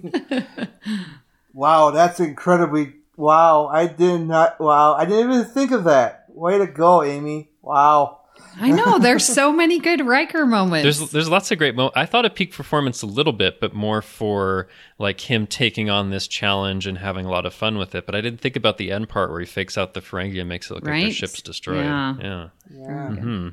[1.54, 2.94] Wow, that's incredibly.
[3.20, 4.58] Wow, I did not.
[4.58, 6.24] Wow, I didn't even think of that.
[6.28, 7.50] Way to go, Amy.
[7.60, 8.20] Wow.
[8.56, 10.84] I know there's so many good Riker moments.
[10.84, 11.98] There's there's lots of great moments.
[11.98, 16.08] I thought of peak performance a little bit, but more for like him taking on
[16.08, 18.06] this challenge and having a lot of fun with it.
[18.06, 20.48] But I didn't think about the end part where he fakes out the Ferengi and
[20.48, 21.84] makes it look like the ship's destroyed.
[21.84, 22.14] Yeah.
[22.22, 22.48] yeah.
[22.72, 23.08] Yeah.
[23.16, 23.48] Hmm.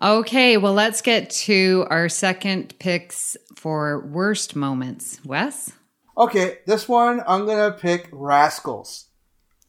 [0.00, 5.18] okay, well let's get to our second picks for worst moments.
[5.24, 5.72] Wes?
[6.20, 9.06] Okay, this one I'm gonna pick Rascals.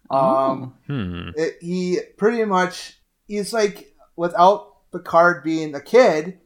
[0.10, 1.30] Um, Hmm.
[1.38, 6.40] it, he pretty much he's like without Picard being a kid,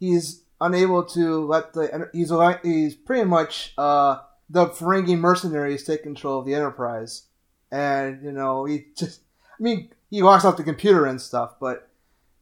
[0.00, 2.32] he's unable to let the he's
[2.64, 4.18] he's pretty much uh
[4.50, 7.22] the Ferengi mercenaries take control of the Enterprise,
[7.70, 9.20] and you know he just
[9.58, 11.88] I mean he walks off the computer and stuff, but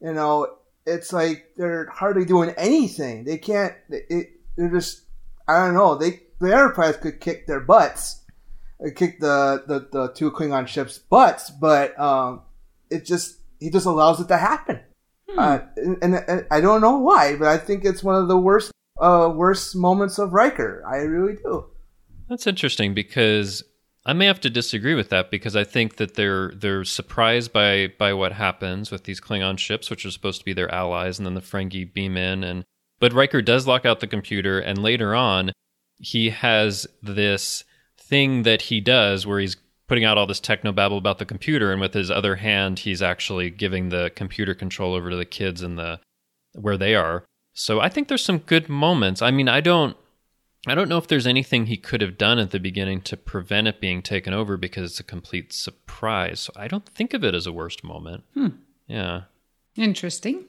[0.01, 0.55] you know
[0.87, 3.25] it's like they're hardly doing anything.
[3.25, 3.75] They can't.
[3.89, 5.03] It, it, they're just
[5.47, 5.93] I don't know.
[5.93, 8.23] They the Enterprise could kick their butts,
[8.83, 12.41] uh, kick the, the the two Klingon ships' butts, but um,
[12.89, 14.81] it just he just allows it to happen.
[15.37, 18.37] Uh, and, and, and I don't know why, but I think it's one of the
[18.37, 20.83] worst uh, worst moments of Riker.
[20.85, 21.67] I really do.
[22.27, 23.63] That's interesting because
[24.05, 27.93] I may have to disagree with that because I think that they're they're surprised by
[27.97, 31.25] by what happens with these Klingon ships, which are supposed to be their allies, and
[31.25, 32.65] then the Ferengi beam in, and
[32.99, 35.51] but Riker does lock out the computer, and later on,
[36.01, 37.63] he has this
[37.97, 39.55] thing that he does where he's
[39.87, 43.01] putting out all this techno babble about the computer, and with his other hand, he's
[43.01, 45.99] actually giving the computer control over to the kids and the
[46.53, 47.25] where they are.
[47.53, 49.21] So I think there's some good moments.
[49.21, 49.95] I mean, I don't
[50.67, 53.67] I don't know if there's anything he could have done at the beginning to prevent
[53.67, 56.39] it being taken over because it's a complete surprise.
[56.41, 58.23] So I don't think of it as a worst moment.
[58.35, 58.47] Hmm.
[58.87, 59.23] Yeah.
[59.75, 60.45] Interesting.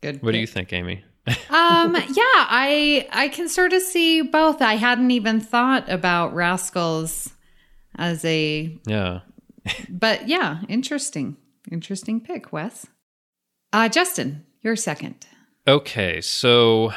[0.00, 0.22] Good.
[0.22, 1.04] What do you think, Amy?
[1.50, 7.32] Um yeah i i can sort of see both i hadn't even thought about rascals
[7.96, 9.20] as a Yeah.
[9.88, 11.36] but yeah interesting
[11.72, 12.86] interesting pick wes
[13.72, 15.26] uh justin you're second
[15.66, 16.92] Okay, so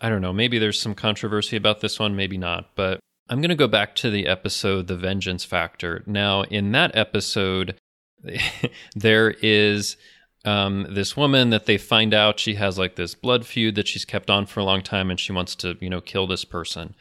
[0.00, 0.32] I don't know.
[0.32, 2.74] Maybe there's some controversy about this one, maybe not.
[2.74, 6.02] But I'm going to go back to the episode, The Vengeance Factor.
[6.04, 7.76] Now, in that episode,
[8.96, 9.96] there is
[10.44, 14.04] um, this woman that they find out she has like this blood feud that she's
[14.04, 16.94] kept on for a long time and she wants to, you know, kill this person.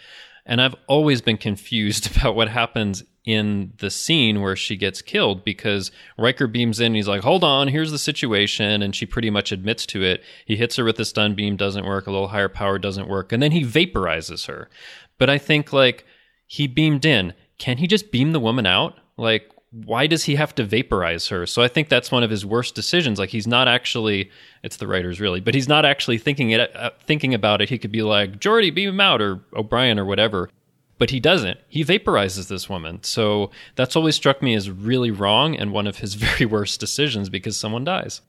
[0.46, 5.44] And I've always been confused about what happens in the scene where she gets killed
[5.44, 8.82] because Riker beams in and he's like, hold on, here's the situation.
[8.82, 10.24] And she pretty much admits to it.
[10.46, 12.08] He hits her with the stun beam, doesn't work.
[12.08, 13.34] A little higher power doesn't work.
[13.34, 14.70] And then he vaporizes her.
[15.18, 16.06] But I think like
[16.48, 17.34] he beamed in.
[17.58, 18.98] Can he just beam the woman out?
[19.18, 21.46] Like, why does he have to vaporize her?
[21.46, 23.20] So I think that's one of his worst decisions.
[23.20, 24.32] Like he's not actually,
[24.64, 27.70] it's the writers really, but he's not actually thinking it, uh, thinking about it.
[27.70, 30.50] He could be like, Geordi, beam him out, or O'Brien, or whatever.
[30.98, 31.60] But he doesn't.
[31.68, 33.04] He vaporizes this woman.
[33.04, 37.30] So that's always struck me as really wrong and one of his very worst decisions
[37.30, 38.22] because someone dies.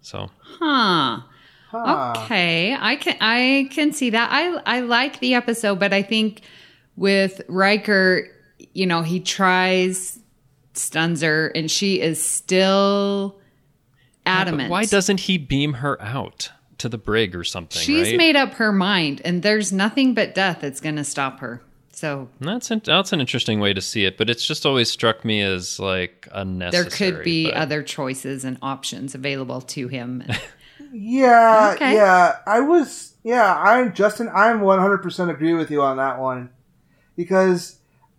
[0.00, 1.20] So huh
[1.68, 2.14] Huh.
[2.16, 4.28] Okay, I can I can see that.
[4.30, 6.42] I I like the episode, but I think
[6.96, 8.28] with Riker,
[8.72, 10.18] you know, he tries
[10.78, 13.36] stuns her, and she is still
[14.24, 14.70] But adamant.
[14.70, 17.80] why doesn't he beam her out to the brig or something?
[17.82, 18.16] she's right?
[18.16, 21.62] made up her mind, and there's nothing but death that's going to stop her.
[21.92, 25.24] So That's an, that's an interesting way to see it, but it's just always struck
[25.24, 26.82] me as like unnecessary.
[26.82, 30.22] there could be but- other choices and options available to him.
[30.92, 31.94] Yeah, Okay.
[31.94, 32.36] yeah.
[32.46, 33.54] I was, yeah.
[33.58, 34.30] I'm Justin.
[34.32, 36.50] I'm 100% agree with you on that one
[37.16, 37.75] because,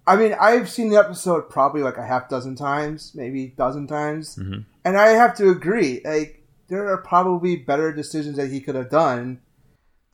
[0.08, 3.88] I mean, I've seen the episode probably like a half dozen times, maybe a dozen
[3.88, 4.64] times, Mhm.
[4.86, 6.02] and I have to agree.
[6.06, 9.42] Like, there are probably better decisions that he could have done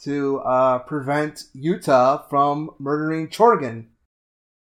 [0.03, 3.85] to uh, prevent Yuta from murdering Chorgan.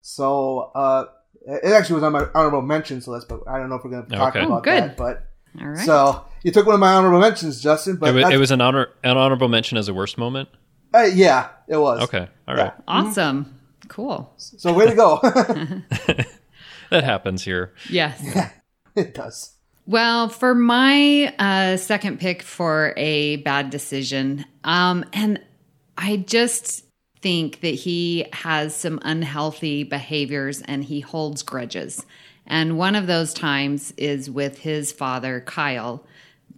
[0.01, 1.05] So, uh,
[1.47, 4.05] it actually was on my honorable mentions list, but I don't know if we're going
[4.07, 4.45] to talk Okay.
[4.45, 4.83] about Oh, good.
[4.83, 4.97] that.
[4.97, 5.27] But
[5.59, 5.77] All right.
[5.79, 7.95] so you took one of my honorable mentions, Justin.
[7.97, 10.49] But it, was, it was an honor an honorable mention as a worst moment.
[10.93, 12.01] Uh, yeah, it was.
[12.03, 12.63] Okay, all right, Yeah.
[12.63, 13.57] right, awesome.
[13.91, 14.31] Cool.
[14.37, 15.19] So way to go.
[16.89, 17.73] that happens here.
[17.89, 18.23] Yes.
[18.95, 19.51] it does.
[19.85, 25.41] Well, for my uh, second pick for a bad decision, um, and
[25.97, 26.85] I just
[27.19, 32.05] think that he has some unhealthy behaviors and he holds grudges.
[32.47, 36.07] And one of those times is with his father, Kyle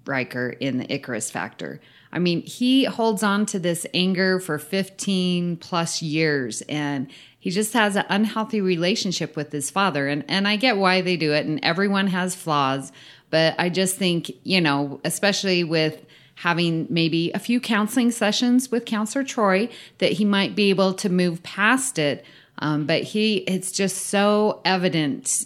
[0.05, 1.81] Riker, in the Icarus Factor.
[2.13, 7.09] I mean, he holds on to this anger for 15 plus years and
[7.43, 10.07] he just has an unhealthy relationship with his father.
[10.07, 12.93] And, and I get why they do it, and everyone has flaws.
[13.31, 18.85] But I just think, you know, especially with having maybe a few counseling sessions with
[18.85, 22.23] Counselor Troi, that he might be able to move past it.
[22.59, 25.45] Um, but he, it's just so evident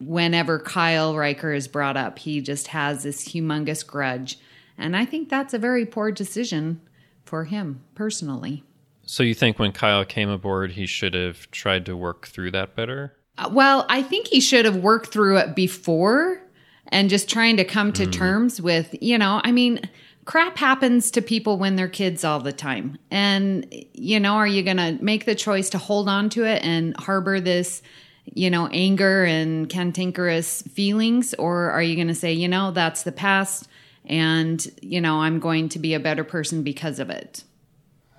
[0.00, 4.38] whenever Kyle Riker is brought up, he just has this humongous grudge.
[4.76, 6.80] And I think that's a very poor decision
[7.24, 8.64] for him personally.
[9.06, 12.74] So you think when Kyle came aboard, he should have tried to work through that
[12.74, 13.14] better?
[13.36, 16.40] Uh, well, I think he should have worked through it before
[16.88, 18.12] and just trying to come to mm.
[18.12, 19.80] terms with, you know, I mean,
[20.24, 22.98] crap happens to people when they're kids all the time.
[23.10, 26.62] And, you know, are you going to make the choice to hold on to it
[26.62, 27.82] and harbor this,
[28.24, 31.34] you know, anger and cantankerous feelings?
[31.34, 33.68] Or are you going to say, you know, that's the past
[34.04, 37.44] and, you know, I'm going to be a better person because of it?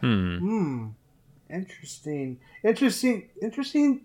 [0.02, 0.38] Hmm.
[0.38, 0.88] Hmm.
[1.50, 2.40] Interesting.
[2.64, 3.30] Interesting.
[3.42, 4.02] Interesting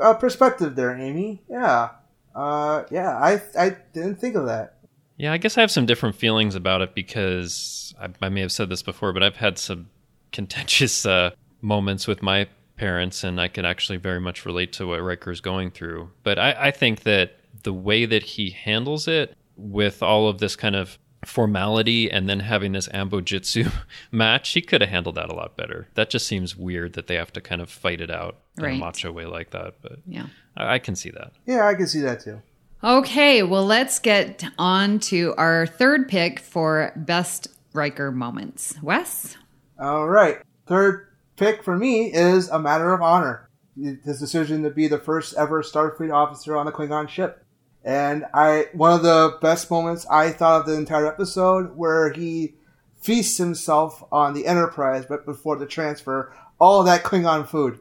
[0.00, 1.42] uh, perspective there, Amy.
[1.48, 1.90] Yeah.
[2.34, 3.16] Uh, yeah.
[3.16, 4.78] I I didn't think of that.
[5.16, 8.52] Yeah, I guess I have some different feelings about it because I, I may have
[8.52, 9.88] said this before, but I've had some
[10.32, 15.02] contentious uh, moments with my parents, and I can actually very much relate to what
[15.02, 16.10] Riker's going through.
[16.24, 20.56] But I, I think that the way that he handles it with all of this
[20.56, 23.72] kind of formality and then having this anbo-jytsu
[24.12, 25.88] match, he could have handled that a lot better.
[25.94, 28.74] That just seems weird that they have to kind of fight it out in a
[28.76, 29.74] macho way like that.
[29.82, 31.32] But yeah, I, I can see that.
[31.46, 32.40] Yeah, I can see that too.
[32.82, 38.74] Okay, well, let's get on to our third pick for best Riker moments.
[38.82, 39.36] Wes?
[39.78, 40.38] All right.
[40.66, 43.48] Third pick for me is A Matter of Honor.
[43.76, 47.43] His decision to be the first ever Starfleet officer on a Klingon ship.
[47.84, 52.54] And I, one of the best moments I thought of the entire episode where he
[53.02, 57.78] feasts himself on the Enterprise, but before the transfer, all that Klingon food.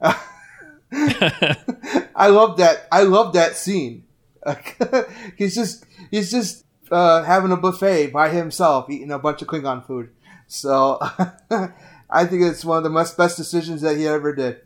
[0.92, 2.88] I love that.
[2.90, 4.04] I love that scene.
[5.36, 9.86] he's just, he's just uh, having a buffet by himself, eating a bunch of Klingon
[9.86, 10.10] food.
[10.46, 10.98] So
[12.10, 14.60] I think it's one of the best decisions that he ever did.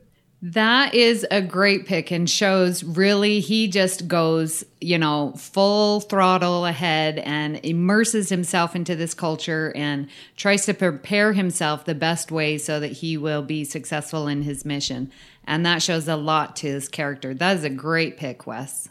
[0.46, 6.66] That is a great pick and shows really he just goes, you know, full throttle
[6.66, 12.59] ahead and immerses himself into this culture and tries to prepare himself the best way
[12.59, 15.11] so that he will be successful in his mission.
[15.46, 17.33] And that shows a lot to his character.
[17.33, 18.90] That is a great pick, Wes.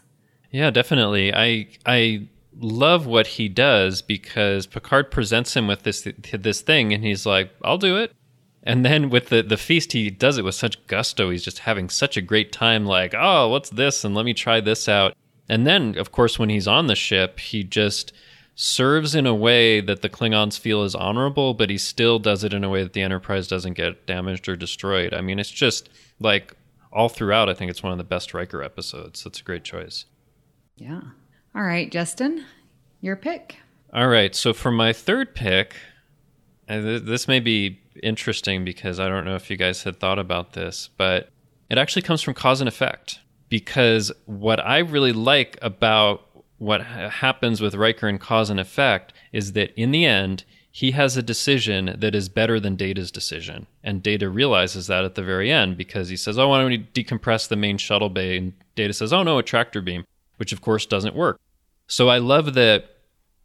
[0.50, 1.32] Yeah, definitely.
[1.32, 2.26] I I
[2.58, 7.52] love what he does because Picard presents him with this this thing and he's like,
[7.62, 8.12] "I'll do it."
[8.66, 11.30] And then with the, the feast, he does it with such gusto.
[11.30, 14.04] He's just having such a great time, like, oh, what's this?
[14.04, 15.14] And let me try this out.
[15.50, 18.14] And then, of course, when he's on the ship, he just
[18.54, 22.54] serves in a way that the Klingons feel is honorable, but he still does it
[22.54, 25.12] in a way that the Enterprise doesn't get damaged or destroyed.
[25.12, 26.56] I mean, it's just like
[26.90, 29.24] all throughout, I think it's one of the best Riker episodes.
[29.24, 30.06] That's a great choice.
[30.76, 31.00] Yeah.
[31.54, 32.46] All right, Justin,
[33.02, 33.56] your pick.
[33.92, 34.34] All right.
[34.34, 35.74] So for my third pick,
[36.66, 40.88] this may be interesting because I don't know if you guys had thought about this,
[40.96, 41.30] but
[41.70, 43.20] it actually comes from cause and effect.
[43.48, 46.28] Because what I really like about
[46.58, 51.16] what happens with Riker and cause and effect is that in the end, he has
[51.16, 53.68] a decision that is better than Data's decision.
[53.84, 56.78] And Data realizes that at the very end because he says, Oh, why don't we
[56.78, 58.36] decompress the main shuttle bay?
[58.36, 60.04] And Data says, Oh, no, a tractor beam,
[60.38, 61.38] which of course doesn't work.
[61.86, 62.93] So I love that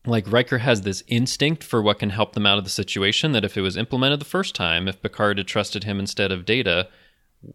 [0.05, 3.43] like Riker has this instinct for what can help them out of the situation that
[3.43, 6.87] if it was implemented the first time, if Picard had trusted him instead of Data,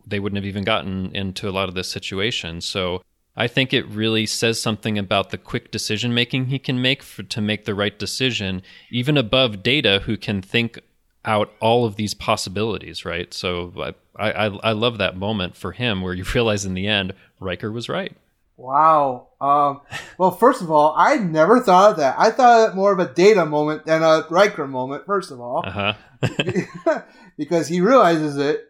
[0.07, 2.61] they wouldn't have even gotten into a lot of this situation.
[2.61, 3.03] So
[3.37, 7.23] I think it really says something about the quick decision making he can make for,
[7.23, 10.79] to make the right decision, even above Data, who can think
[11.25, 13.33] out all of these possibilities, right?
[13.33, 17.15] So I, I, I love that moment for him where you realize in the end,
[17.41, 18.15] Riker was right.
[18.57, 19.29] Wow.
[19.41, 19.81] Um,
[20.17, 22.17] well, first of all, I never thought of that.
[22.19, 25.65] I thought it more of a data moment than a Riker moment, first of all.
[25.67, 25.95] Uh-huh.
[27.37, 28.65] because he realizes it.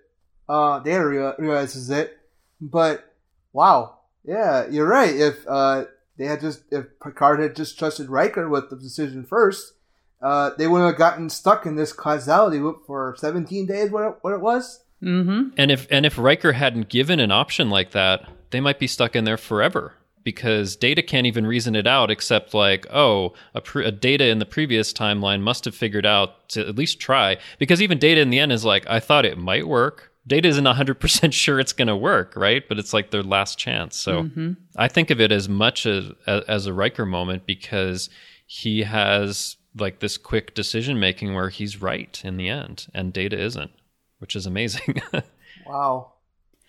[0.48, 2.18] Uh, data realizes it.
[2.60, 3.14] But,
[3.52, 3.98] wow.
[4.24, 5.14] Yeah, you're right.
[5.14, 5.84] If, uh,
[6.16, 9.74] they had just, if Picard had just trusted Riker with the decision first,
[10.22, 14.14] uh, they wouldn't have gotten stuck in this causality loop for 17 days, what it,
[14.22, 14.82] what it was.
[15.02, 15.48] Mm-hmm.
[15.58, 19.16] And if, and if Riker hadn't given an option like that, they might be stuck
[19.16, 19.94] in there forever.
[20.22, 24.38] because data can't even reason it out except like oh a, pre- a, data in
[24.38, 28.30] the previous timeline must have figured out to at least try because even data in
[28.30, 31.88] the end is like i thought it might work data isn't 100% sure it's going
[31.88, 34.52] to work right but it's like their last chance so mm-hmm.
[34.76, 38.08] i think of it as much as, as a riker moment because
[38.46, 43.38] he has like this quick decision making where he's right in the end and data
[43.38, 43.72] isn't
[44.18, 45.02] which is amazing
[45.66, 46.12] wow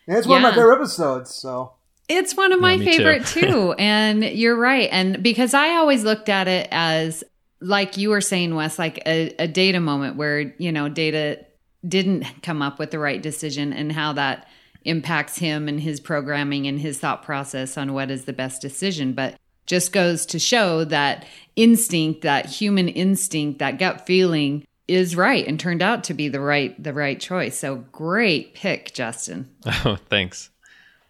[0.08, 0.50] and it's one yeah.
[0.50, 1.75] of my favorite episodes so
[2.08, 3.42] it's one of my yeah, favorite too.
[3.42, 3.74] too.
[3.80, 4.90] And you're right.
[4.92, 7.24] And because I always looked at it as,
[7.62, 11.46] like you were saying, Wes, like a, a data moment where, you know, data
[11.88, 14.48] didn't come up with the right decision and how that
[14.84, 19.14] impacts him and his programming and his thought process on what is the best decision.
[19.14, 19.36] But
[19.66, 21.26] just goes to show that
[21.56, 26.40] instinct, that human instinct, that gut feeling is right and turned out to be the
[26.40, 27.58] right the right choice.
[27.58, 29.50] So great pick, Justin.
[29.84, 30.52] Oh, thanks.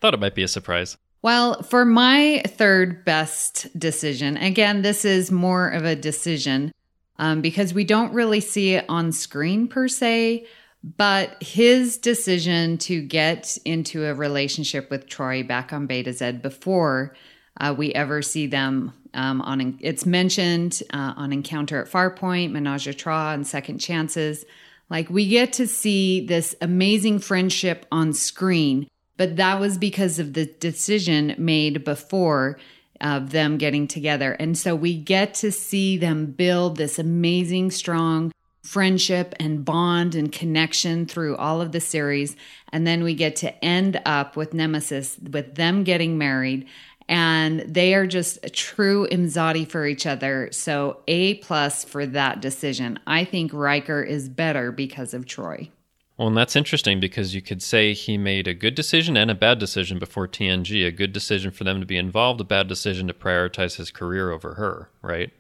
[0.06, 0.97] Thought it might be a surprise.
[1.24, 6.72] Well, for my third best decision, again, this is more of a decision
[7.18, 10.45] um, because we don't really see it on screen per se,
[10.84, 17.16] but his decision to get into a relationship with Troi back on Betazed before
[17.60, 22.86] uh, we ever see them um, on, it's mentioned uh, on Encounter at Farpoint, Menage
[22.86, 24.45] a Trois, and Second Chances.
[24.88, 28.88] Like we get to see this amazing friendship on screen
[29.18, 32.57] but that was because of the decision made before
[33.01, 34.34] of them getting together.
[34.34, 38.32] And so we get to see them build this amazing, strong
[38.63, 42.36] friendship and bond and connection through all of the series.
[42.72, 46.68] And then we get to end up with Nemesis, with them getting married.
[47.07, 50.49] And they are just a true Imzadi for each other.
[50.51, 52.97] So A plus for that decision.
[53.05, 55.70] I think Riker is better because of Troi.
[56.18, 59.36] Well, and that's interesting because you could say he made a good decision and a
[59.36, 60.88] bad decision before TNG.
[60.88, 64.32] A good decision for them to be involved, a bad decision to prioritize his career
[64.32, 65.32] over her, right?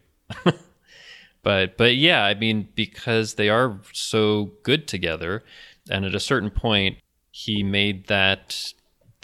[1.43, 5.43] but but yeah, I mean because they are so good together,
[5.89, 6.97] and at a certain point,
[7.31, 8.57] he made that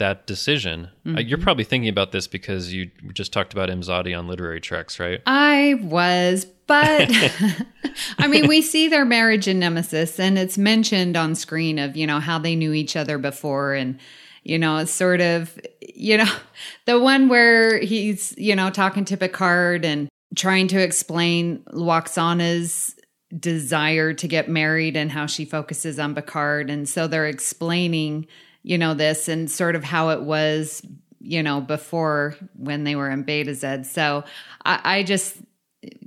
[0.02, 0.90] that decision.
[1.06, 1.28] Uh, mm-hmm.
[1.28, 5.22] You're probably thinking about this because you just talked about Imzadi on literary treks, right?
[5.28, 7.08] I was, but
[8.18, 12.08] I mean, we see their marriage in Nemesis, and it's mentioned on screen of you
[12.08, 14.00] know how they knew each other before, and
[14.44, 16.32] you know, it's sort of you know
[16.86, 22.96] the one where he's you know talking to Picard and trying to explain Lwaxana's
[23.38, 28.26] desire to get married and how she focuses on Picard, and so they're explaining
[28.64, 30.82] you know, this and sort of how it was,
[31.20, 33.86] you know, before when they were in Betazed.
[33.86, 34.24] So
[34.66, 35.38] I, I just,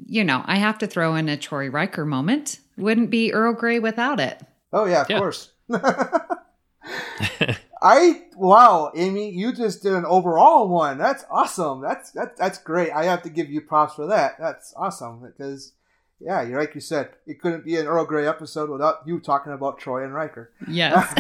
[0.07, 2.59] you know, I have to throw in a Troi Riker moment.
[2.77, 4.41] Wouldn't be Earl Grey without it.
[4.73, 5.19] Oh, yeah, of yeah.
[5.19, 5.51] course.
[7.83, 10.97] I wow, Amy, you just did an overall one.
[10.97, 11.83] That's awesome.
[11.83, 12.91] That's that, that's great.
[12.91, 14.37] I have to give you props for that.
[14.39, 15.73] That's awesome because
[16.19, 19.53] yeah, you're like you said, it couldn't be an Earl Grey episode without you talking
[19.53, 20.51] about Troi and Riker.
[20.67, 21.13] Yes.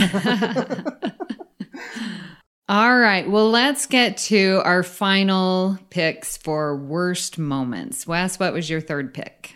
[2.66, 3.28] All right.
[3.28, 8.06] Well, let's get to our final picks for worst moments.
[8.06, 9.54] Wes, what was your third pick?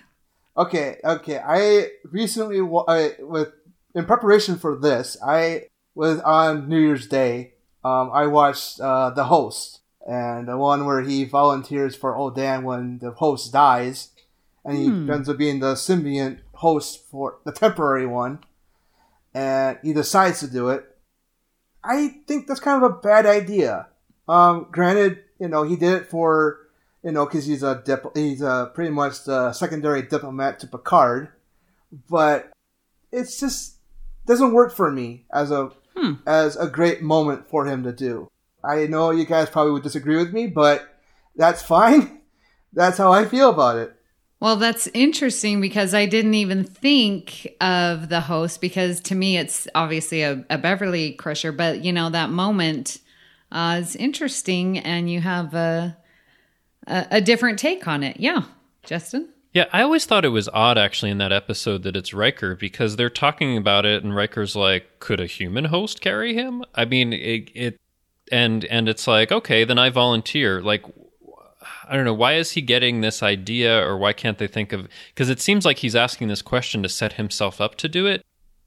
[0.59, 0.99] Okay.
[1.03, 1.39] Okay.
[1.39, 3.53] I recently, I, with
[3.95, 7.55] in preparation for this, I was on New Year's Day.
[7.83, 12.99] Um, I watched uh, The Host, and the one where he volunteers for Odan when
[12.99, 14.11] the host dies,
[14.65, 15.11] and he hmm.
[15.11, 18.41] ends up being the symbiont host for the temporary one,
[19.33, 20.98] and he decides to do it
[21.89, 23.89] I think that's kind of a bad idea.
[24.29, 26.69] Um, granted, you know, he did it for,
[27.03, 31.31] you know, because he's a dip- he's a pretty much the secondary diplomat to Picard,
[32.11, 32.53] but
[33.11, 33.77] it's just
[34.27, 36.15] doesn't work for me as a hmm.
[36.27, 38.29] as a great moment for him to do.
[38.63, 40.87] I know you guys probably would disagree with me, but
[41.37, 42.21] that's fine.
[42.75, 43.98] that's how I feel about it.
[44.41, 49.67] Well, that's interesting because I didn't even think of the host because to me it's
[49.75, 53.01] obviously a, a Beverly Crusher, but you know that moment
[53.51, 55.97] uh, is interesting, and you have a,
[56.87, 58.21] a a different take on it.
[58.21, 58.43] Yeah,
[58.85, 59.29] Justin.
[59.55, 62.97] Yeah, I always thought it was odd actually in that episode that it's Riker because
[62.97, 67.13] they're talking about it, and Riker's like, "Could a human host carry him?" I mean,
[67.13, 67.81] it, it
[68.31, 70.63] and and it's like, okay, then I volunteer.
[70.63, 70.85] Like,
[71.89, 74.89] I don't know why is he getting this idea or why can't they think of
[75.15, 78.25] because it seems like he's asking this question to set himself up to do it.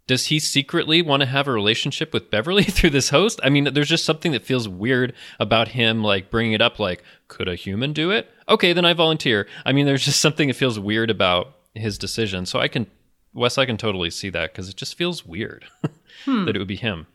[0.08, 3.40] Does he secretly want to have a relationship with Beverly through this host?
[3.44, 7.04] I mean, there's just something that feels weird about him like bringing it up like
[7.28, 8.30] could a human do it?
[8.50, 9.48] Okay, then I volunteer.
[9.66, 12.46] I mean, there's just something that feels weird about his decision.
[12.46, 12.88] So I can
[13.34, 15.66] Wes I can totally see that cuz it just feels weird
[16.26, 16.46] hmm.
[16.46, 17.08] that it would be him.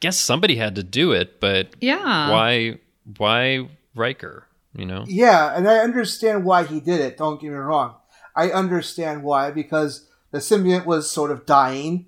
[0.00, 2.30] Guess somebody had to do it, but yeah.
[2.30, 2.78] Why
[3.16, 4.47] why Riker?
[4.78, 5.04] You know?
[5.08, 7.16] Yeah, and I understand why he did it.
[7.16, 7.96] Don't get me wrong.
[8.36, 12.06] I understand why because the symbiont was sort of dying,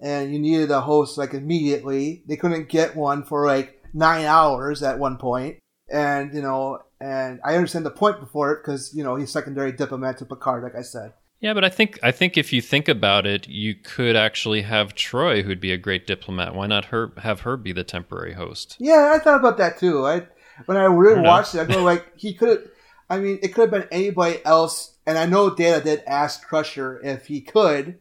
[0.00, 2.24] and you needed a host like immediately.
[2.26, 5.58] They couldn't get one for like nine hours at one point,
[5.88, 9.70] and you know, and I understand the point before it because you know he's secondary
[9.70, 11.12] diplomat to Picard, like I said.
[11.40, 14.96] Yeah, but I think I think if you think about it, you could actually have
[14.96, 16.54] Troi, who'd be a great diplomat.
[16.54, 18.76] Why not her have her be the temporary host?
[18.80, 20.04] Yeah, I thought about that too.
[20.04, 20.26] I
[20.66, 22.62] when I really watched it, I go like he could have.
[23.10, 27.00] I mean, it could have been anybody else, and I know Data did ask Crusher
[27.02, 27.98] if he could,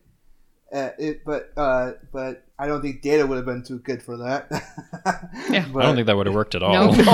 [0.73, 4.17] uh, it, but uh, but I don't think Data would have been too good for
[4.17, 4.51] that.
[5.49, 5.65] Yeah.
[5.71, 6.91] but, I don't think that would have worked at all.
[6.91, 6.97] Nope.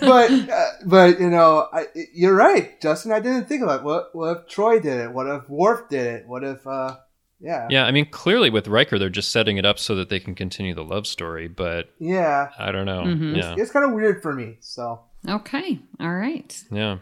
[0.00, 3.12] but uh, but you know, I, you're right, Justin.
[3.12, 3.84] I didn't think about it.
[3.84, 5.12] what what if Troi did it?
[5.12, 6.26] What if Worf did it?
[6.26, 6.96] What if uh,
[7.44, 10.18] yeah Yeah, I mean, clearly with Riker, they're just setting it up so that they
[10.18, 11.46] can continue the love story.
[11.48, 12.48] But yeah?
[12.58, 13.02] I don't know.
[13.02, 13.36] Mhm.
[13.36, 14.56] Yeah, It's kind of weird for me.
[14.60, 15.78] So okay.
[16.00, 16.62] All right.
[16.72, 16.98] yeah.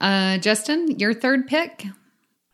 [0.00, 1.84] Uh, Justin, your third pick?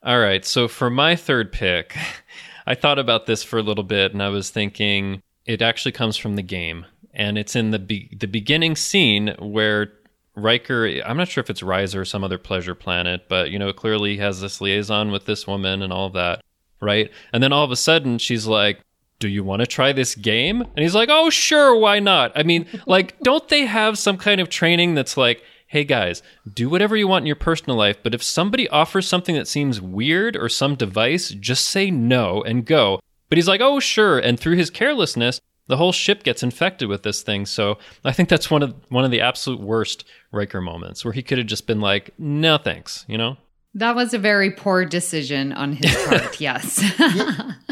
[0.02, 0.44] All right.
[0.44, 1.96] So for my third pick,
[2.66, 6.16] I thought about this for a little bit, and I was thinking it actually comes
[6.18, 6.84] from the game,
[7.14, 9.92] and it's in the be- the beginning scene where
[10.36, 10.86] Riker.
[11.04, 14.12] I'm not sure if it's Risa or some other pleasure planet, but you know, clearly
[14.12, 16.42] he has this liaison with this woman and all of that,
[16.80, 17.10] right?
[17.32, 18.80] And then all of a sudden, she's like.
[19.20, 20.60] Do you want to try this game?
[20.60, 24.40] And he's like, "Oh, sure, why not?" I mean, like, don't they have some kind
[24.40, 26.22] of training that's like, hey guys,
[26.52, 29.80] do whatever you want in your personal life, but if somebody offers something that seems
[29.80, 33.00] weird or some device, just say no and go.
[33.28, 34.18] But he's like, oh, sure.
[34.18, 37.44] And through his carelessness, the whole ship gets infected with this thing.
[37.44, 41.22] So I think that's one of one of the absolute worst Riker moments where he
[41.22, 43.36] could have just been like, no thanks, you know?
[43.78, 46.40] That was a very poor decision on his part.
[46.40, 46.82] yes.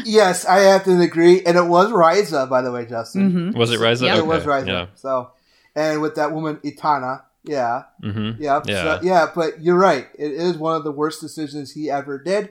[0.05, 3.31] yes, I have to agree, and it was Risa, by the way, Justin.
[3.31, 3.55] Mhm.
[3.57, 4.03] Was it Risa?
[4.07, 4.17] Yep.
[4.19, 4.67] It was Risa.
[4.67, 4.85] Yeah.
[4.95, 5.31] So,
[5.75, 8.83] and with that woman Etana, yeah, hmm yeah, Yeah.
[8.83, 9.27] So, yeah.
[9.35, 12.49] But you're right; it is one of the worst decisions he ever did.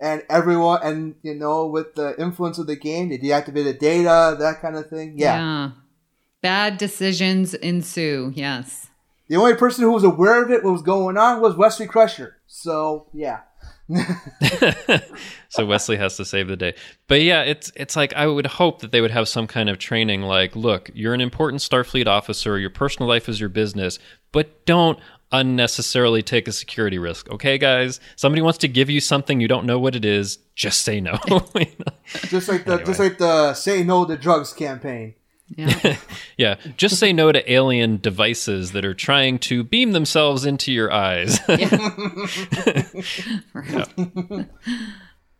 [0.00, 4.60] And everyone, and you know, with the influence of the game, they deactivated data, that
[4.60, 5.14] kind of thing.
[5.16, 5.70] Yeah.
[6.40, 8.32] Bad decisions ensue.
[8.34, 8.87] Yes.
[9.28, 12.38] The only person who was aware of it, what was going on, was Wesley Crusher.
[12.46, 13.40] So, yeah.
[15.48, 16.74] so Wesley has to save the day.
[17.06, 19.78] But yeah, it's it's like I would hope that they would have some kind of
[19.78, 23.98] training like, look, you're an important Starfleet officer, your personal life is your business,
[24.30, 24.98] but don't
[25.32, 27.30] unnecessarily take a security risk.
[27.30, 28.00] Okay, guys?
[28.16, 31.18] Somebody wants to give you something you don't know what it is, just say no.
[32.28, 32.84] Just like the Anyway.
[32.84, 35.14] just like the say no to drugs campaign.
[35.56, 35.96] Yeah.
[36.36, 40.92] yeah, just say no to alien devices that are trying to beam themselves into your
[40.92, 41.38] eyes.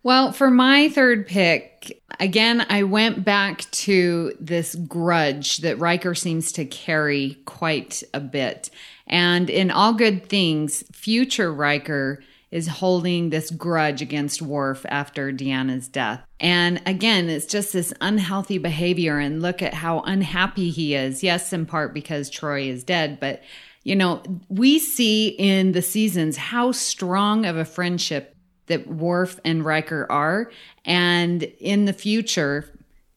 [0.04, 6.52] Well, for my third pick, again, I went back to this grudge that Riker seems
[6.52, 8.70] to carry quite a bit.
[9.06, 15.88] And in All Good Things, future Riker is holding this grudge against Worf after Deanna's
[15.88, 16.24] death.
[16.40, 19.18] And again, it's just this unhealthy behavior.
[19.18, 21.22] And look at how unhappy he is.
[21.22, 23.42] Yes, in part because Troi is dead, but
[23.84, 28.36] you know, we see in the seasons how strong of a friendship
[28.66, 30.50] that Worf and Riker are.
[30.84, 32.70] And in the future,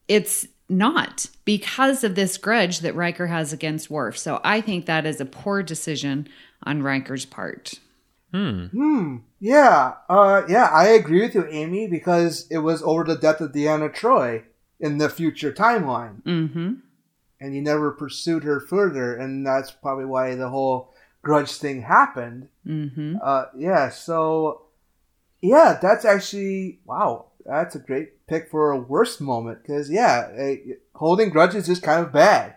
[0.08, 4.16] it's not because of this grudge that Riker has against Worf.
[4.16, 6.28] So I think that is a poor decision
[6.64, 7.74] on Riker's part.
[8.32, 9.16] Hmm.
[9.40, 9.94] Yeah.
[10.08, 10.42] Uh.
[10.48, 10.68] Yeah.
[10.72, 14.42] I agree with you, Amy, because it was over the death of Deanna Troi
[14.80, 16.72] in the future timeline, Mm-hmm.
[17.40, 22.48] and he never pursued her further, and that's probably why the whole grudge thing happened.
[22.66, 23.16] Mm-hmm.
[23.22, 23.44] Uh.
[23.56, 23.90] Yeah.
[23.90, 24.62] So.
[25.44, 27.26] Yeah, that's actually wow.
[27.44, 30.54] That's a great pick for a worst moment because yeah,
[30.94, 32.54] holding grudges is kind of bad.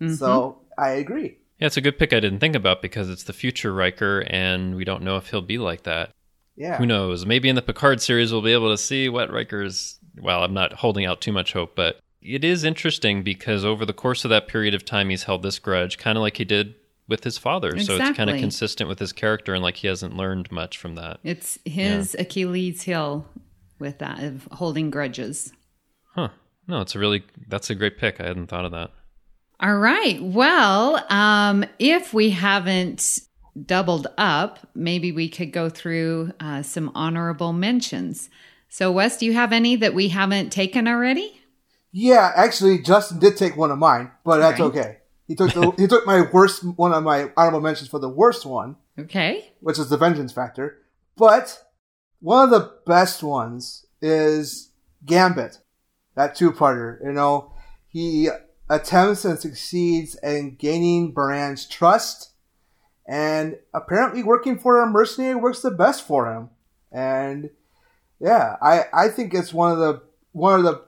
[0.00, 0.14] Mm-hmm.
[0.14, 1.38] So I agree.
[1.60, 4.74] Yeah, it's a good pick I didn't think about because it's the future Riker and
[4.74, 6.12] we don't know if he'll be like that.
[6.56, 6.78] Yeah.
[6.78, 7.26] Who knows?
[7.26, 9.98] Maybe in the Picard series we'll be able to see what Riker's.
[10.20, 13.92] Well, I'm not holding out too much hope, but it is interesting because over the
[13.92, 16.74] course of that period of time, he's held this grudge, kind of like he did
[17.08, 17.70] with his father.
[17.70, 17.98] Exactly.
[17.98, 20.96] So it's kind of consistent with his character, and like he hasn't learned much from
[20.96, 21.20] that.
[21.24, 23.26] It's his Achilles heel
[23.78, 25.52] with that of holding grudges.
[26.14, 26.28] Huh?
[26.66, 28.20] No, it's a really that's a great pick.
[28.20, 28.90] I hadn't thought of that.
[29.60, 30.22] All right.
[30.22, 33.18] Well, um, if we haven't
[33.66, 38.30] doubled up, maybe we could go through uh, some honorable mentions.
[38.70, 41.40] So, Wes, do you have any that we haven't taken already?
[41.92, 44.66] Yeah, actually, Justin did take one of mine, but that's Right.
[44.66, 44.96] okay.
[45.26, 48.46] He took the, he took my worst one of my honorable mentions for the worst
[48.46, 49.52] one, Okay.
[49.60, 50.78] which is the Vengeance Factor.
[51.16, 51.62] But
[52.20, 54.70] one of the best ones is
[55.04, 55.58] Gambit,
[56.14, 56.98] that two-parter.
[57.04, 57.52] You know,
[57.88, 58.28] he
[58.70, 62.30] attempts and succeeds in gaining Baran's trust
[63.06, 66.48] and apparently working for a mercenary works the best for him.
[66.90, 67.50] And
[68.18, 70.02] yeah, I I think it's one of the
[70.32, 70.82] one of the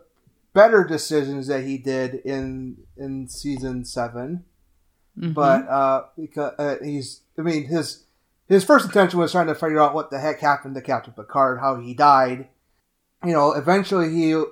[0.54, 4.44] better decisions that he did in in season 7
[5.18, 5.34] Mhm.
[5.34, 8.04] But uh, because uh, he's, I mean, his
[8.48, 11.60] his first intention was trying to figure out what the heck happened to Captain Picard,
[11.60, 12.48] how he died.
[13.24, 14.42] You know, eventually he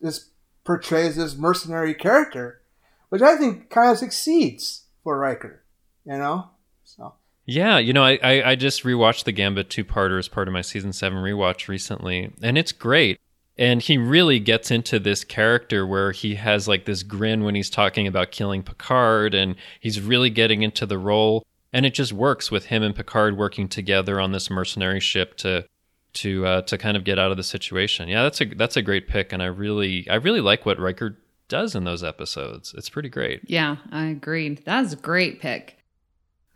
[0.00, 0.30] this
[0.64, 2.60] portrays this mercenary character,
[3.08, 5.62] which I think kind of succeeds for Riker.
[6.04, 6.50] You know,
[6.84, 7.14] so
[7.46, 10.54] Yeah, you know, I, I, I just rewatched the Gambit two parter as part of
[10.54, 13.20] my season seven rewatch recently, and it's great.
[13.56, 17.70] And he really gets into this character where he has like this grin when he's
[17.70, 21.46] talking about killing Picard, and he's really getting into the role.
[21.72, 25.66] And it just works with him and Picard working together on this mercenary ship to
[26.14, 28.08] to uh, to kind of get out of the situation.
[28.08, 31.18] Yeah, that's a that's a great pick, and I really I really like what Riker
[31.48, 32.74] does in those episodes.
[32.76, 33.42] It's pretty great.
[33.46, 34.62] Yeah, I agreed.
[34.64, 35.78] That's a great pick.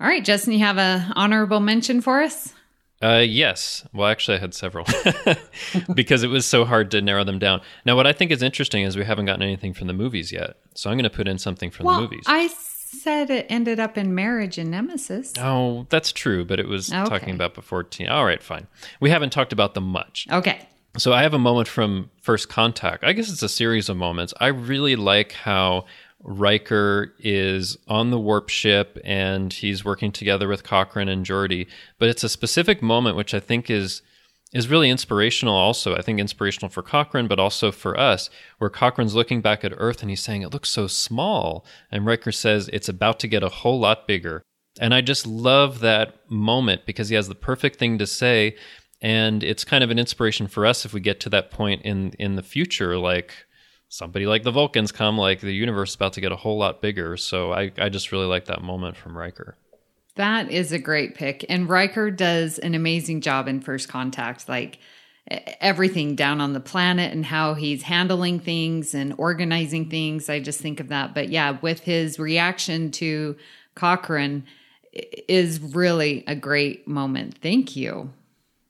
[0.01, 2.55] All right, Justin, you have a honorable mention for us?
[3.03, 3.87] Uh, yes.
[3.93, 4.85] Well, actually, I had several
[5.95, 7.61] because it was so hard to narrow them down.
[7.85, 10.57] Now, what I think is interesting is we haven't gotten anything from the movies yet,
[10.75, 12.25] so I'm going to put in something from the movies.
[12.27, 15.33] I said it ended up in marriage and nemesis.
[15.39, 17.05] oh, that's true, but it was Okay.
[17.09, 18.09] talking about before teen.
[18.09, 18.67] All right, fine.
[19.01, 20.27] We haven't talked about them much.
[20.33, 20.67] Okay.
[20.97, 23.05] So I have a moment from First Contact.
[23.05, 24.35] I guess it's a series of moments.
[24.41, 25.85] I really like how
[26.21, 31.69] Riker is on the warp ship and he's working together with Cochrane and Geordi.
[31.99, 34.03] But it's a specific moment which I think is
[34.53, 35.95] is really inspirational also.
[35.95, 40.01] I think inspirational for Cochrane, but also for us, where Cochrane's looking back at Earth
[40.01, 41.65] and he's saying, It looks so small.
[41.91, 44.43] And Riker says, It's about to get a whole lot bigger.
[44.81, 48.57] And I just love that moment because he has the perfect thing to say.
[49.01, 52.11] And it's kind of an inspiration for us if we get to that point in,
[52.19, 53.33] in the future, like
[53.89, 56.83] somebody like the Vulcans come, like the universe is about to get a whole lot
[56.83, 57.17] bigger.
[57.17, 59.57] So I, I just really like that moment from Riker.
[60.17, 61.45] That is a great pick.
[61.49, 64.81] And Riker does an amazing job in First Contact, like
[65.61, 70.29] everything down on the planet and how he's handling things and organizing things.
[70.29, 71.15] I just think of that.
[71.15, 73.37] But yeah, with his reaction to
[73.75, 74.45] Cochrane
[74.93, 77.39] is really a great moment.
[77.41, 78.13] Thank you.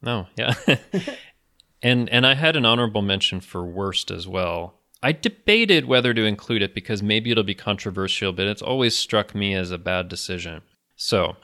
[0.03, 0.55] No, yeah.
[1.83, 4.75] and and I had an honorable mention for worst as well.
[5.03, 9.35] I debated whether to include it because maybe it'll be controversial, but it's always struck
[9.35, 10.63] me as a bad decision.
[10.97, 11.37] So,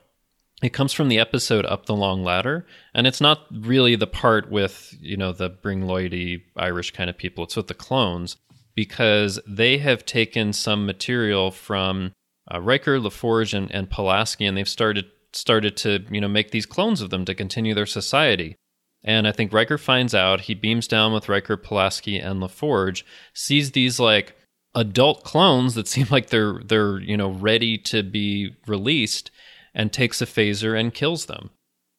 [0.63, 4.51] it comes from the episode Up the Long Ladder, and it's not really the part
[4.51, 7.45] with, you know, the Bringloidi Irish kind of people.
[7.45, 8.37] It's with the clones
[8.75, 12.13] because they have taken some material from
[12.53, 16.67] uh, Riker, LaForge, and, and Pulaski, and they've started started to, you know, make these
[16.67, 18.57] clones of them to continue their society.
[19.03, 23.03] And I think Riker finds out, he beams down with Riker, Pulaski, and LaForge,
[23.35, 24.35] sees these like
[24.75, 29.31] adult clones that seem like they're they're, you know, ready to be released,
[29.75, 31.51] and takes a phaser and kills them.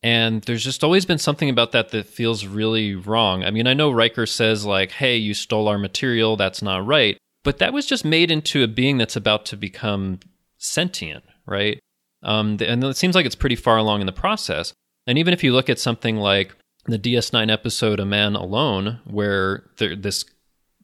[0.01, 3.43] And there's just always been something about that that feels really wrong.
[3.43, 7.17] I mean, I know Riker says, like, hey, you stole our material, that's not right.
[7.43, 10.19] But that was just made into a being that's about to become
[10.57, 11.79] sentient, right?
[12.25, 14.73] Um, and it seems like it's pretty far along in the process.
[15.07, 16.55] And even if you look at something like
[16.85, 20.25] the DS9 episode "A Man Alone," where there, this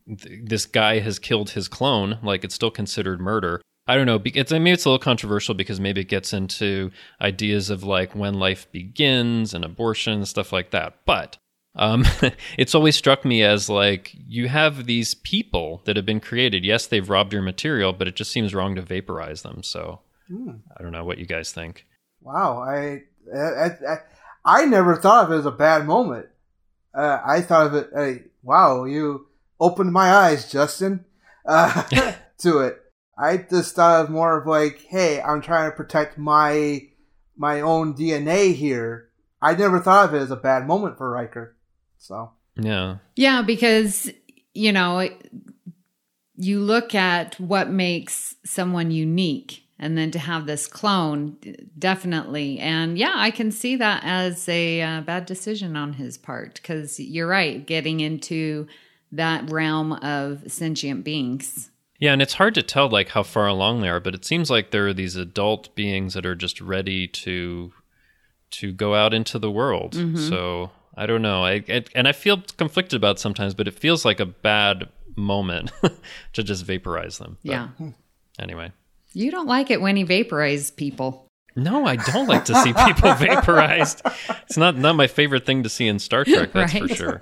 [0.05, 3.61] this guy has killed his clone, like it's still considered murder.
[3.87, 4.21] I don't know.
[4.23, 8.15] It's, I mean, it's a little controversial because maybe it gets into ideas of like
[8.15, 10.99] when life begins and abortion and stuff like that.
[11.05, 11.37] But
[11.75, 12.05] um,
[12.57, 16.63] it's always struck me as like you have these people that have been created.
[16.63, 19.63] Yes, they've robbed your material, but it just seems wrong to vaporize them.
[19.63, 20.01] So
[20.77, 21.85] I don't know what you guys think.
[22.21, 23.03] Wow, I
[23.35, 23.97] I, I,
[24.45, 26.27] I never thought of it as a bad moment.
[26.93, 27.89] Uh, I thought of it.
[27.93, 29.27] Hey, wow, you
[29.59, 31.05] opened my eyes, Justin,
[31.45, 31.83] uh,
[32.39, 32.81] to it.
[33.17, 36.87] I just thought of more of like, hey, I'm trying to protect my
[37.37, 39.09] my own DNA here.
[39.41, 41.55] I never thought of it as a bad moment for Riker.
[41.97, 42.97] So Yeah.
[43.15, 44.11] Yeah, because,
[44.53, 45.09] you know,
[46.35, 51.35] you look at what makes someone unique and then to have this clone
[51.77, 56.55] definitely and yeah i can see that as a uh, bad decision on his part
[56.55, 58.67] because you're right getting into
[59.11, 61.69] that realm of sentient beings
[61.99, 64.49] Yeah, and it's hard to tell like how far along they are, but it seems
[64.49, 67.71] like there are these adult beings that are just ready to
[68.51, 69.93] to go out into the world.
[70.29, 71.43] So I don't know.
[71.45, 74.89] I, I and I feel conflicted about it sometimes, but it feels like a bad
[75.15, 75.71] moment
[76.33, 77.37] to just vaporize them.
[77.43, 77.67] But yeah
[78.39, 78.71] Anyway.
[79.13, 83.13] You don't like it when he vaporizes people No, I don't like to see people
[83.15, 84.01] vaporized.
[84.43, 87.21] It's not not my favorite thing to see in Star Trek, that's for sure.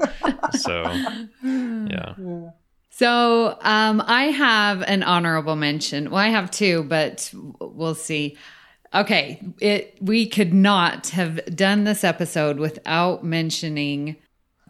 [0.52, 0.84] So,
[1.44, 2.14] yeah.
[2.92, 6.12] So um, I have an honorable mention.
[6.12, 7.32] Well, I have two, but
[7.62, 8.38] we'll see.
[8.94, 14.18] Okay, it we could not have done this episode without mentioning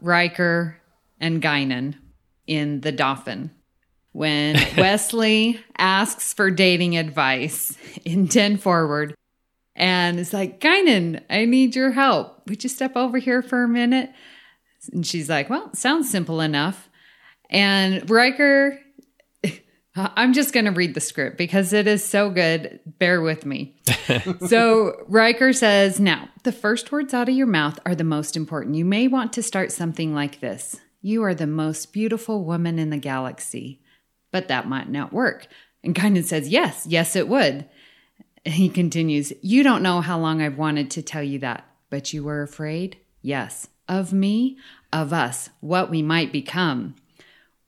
[0.02, 0.78] Riker
[1.20, 1.96] and Guinan
[2.48, 3.52] in The Dauphin.
[4.12, 9.16] When Wesley asks for dating advice in 10 Forward,
[9.76, 12.42] and it's like, Guinan, I need your help.
[12.48, 14.12] Would you step over here for a minute?
[14.92, 16.90] And she's like, Well, sounds simple enough.
[17.50, 18.80] And Riker,
[19.96, 22.80] I'm just going to read the script because it is so good.
[22.86, 23.82] Bear with me.
[24.48, 28.76] so Riker says, Now, the first words out of your mouth are the most important.
[28.76, 32.90] You may want to start something like this You are the most beautiful woman in
[32.90, 33.82] the galaxy.
[34.32, 35.48] But that might not work.
[35.84, 37.66] And Guinan says, Yes, yes, it would.
[38.46, 42.24] He continues, You don't know how long I've wanted to tell you that, but you
[42.24, 42.98] were afraid?
[43.22, 43.68] Yes.
[43.88, 44.58] Of me?
[44.94, 46.96] Of us, what we might become.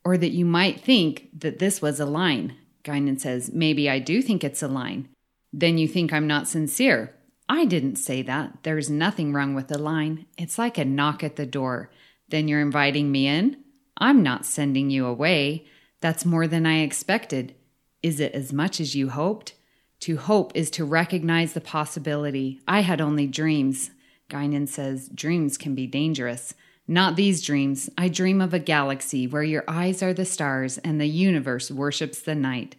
[0.04, 2.56] Or that you might think that this was a line.
[2.84, 5.08] Guinan says, Maybe I do think it's a line.
[5.52, 7.14] Then you think I'm not sincere.
[7.48, 8.62] I didn't say that.
[8.62, 10.26] There's nothing wrong with the line.
[10.38, 11.90] It's like a knock at the door.
[12.28, 13.58] Then you're inviting me in?
[13.98, 15.66] I'm not sending you away.
[16.02, 17.54] That's more than I expected.
[18.02, 19.54] Is it as much as you hoped?
[20.00, 22.60] To hope is to recognize the possibility.
[22.66, 23.92] I had only dreams.
[24.28, 26.54] Guinan says, Dreams can be dangerous.
[26.88, 27.88] Not these dreams.
[27.96, 32.20] I dream of a galaxy where your eyes are the stars and the universe worships
[32.20, 32.74] the night.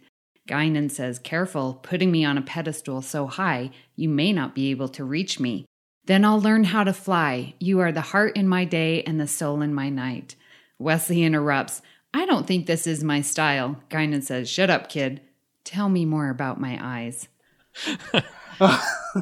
[0.46, 4.90] Guinan says, Careful, putting me on a pedestal so high you may not be able
[4.90, 5.64] to reach me.
[6.04, 7.54] Then I'll learn how to fly.
[7.58, 10.36] You are the heart in my day and the soul in my night.
[10.78, 11.80] Wesley interrupts,
[12.14, 13.76] I don't think this is my style.
[13.90, 15.20] Guinan says, Shut up, kid.
[15.64, 17.26] Tell me more about my eyes.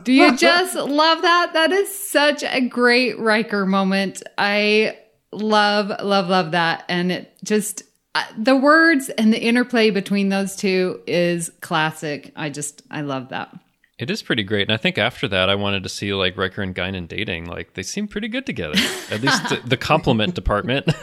[0.05, 1.55] Do you just love that?
[1.55, 4.23] That is such a great Riker moment.
[4.37, 4.99] I
[5.33, 6.85] love, love, love that.
[6.91, 7.83] And it just,
[8.15, 12.31] uh, the words and the interplay between those two is classic.
[12.37, 13.59] I just, I love that.
[13.99, 16.63] It is pretty great, and I think after that, I wanted to see like Riker
[16.63, 17.45] and Guinan dating.
[17.45, 18.75] Like they seem pretty good together.
[19.11, 20.91] At least the, the compliment department.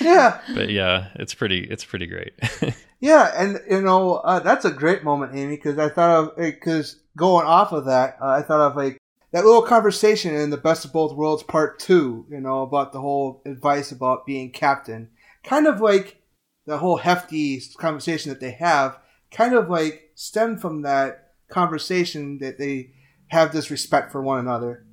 [0.00, 1.60] Yeah, but yeah, it's pretty.
[1.60, 2.32] It's pretty great.
[3.00, 7.00] yeah, and you know uh, that's a great moment, Amy, because I thought of because
[7.16, 8.98] going off of that, uh, I thought of like
[9.32, 12.26] that little conversation in the Best of Both Worlds Part Two.
[12.30, 15.10] You know about the whole advice about being captain,
[15.44, 16.22] kind of like
[16.66, 18.98] the whole hefty conversation that they have,
[19.30, 22.90] kind of like stemmed from that conversation that they
[23.28, 24.84] have this respect for one another.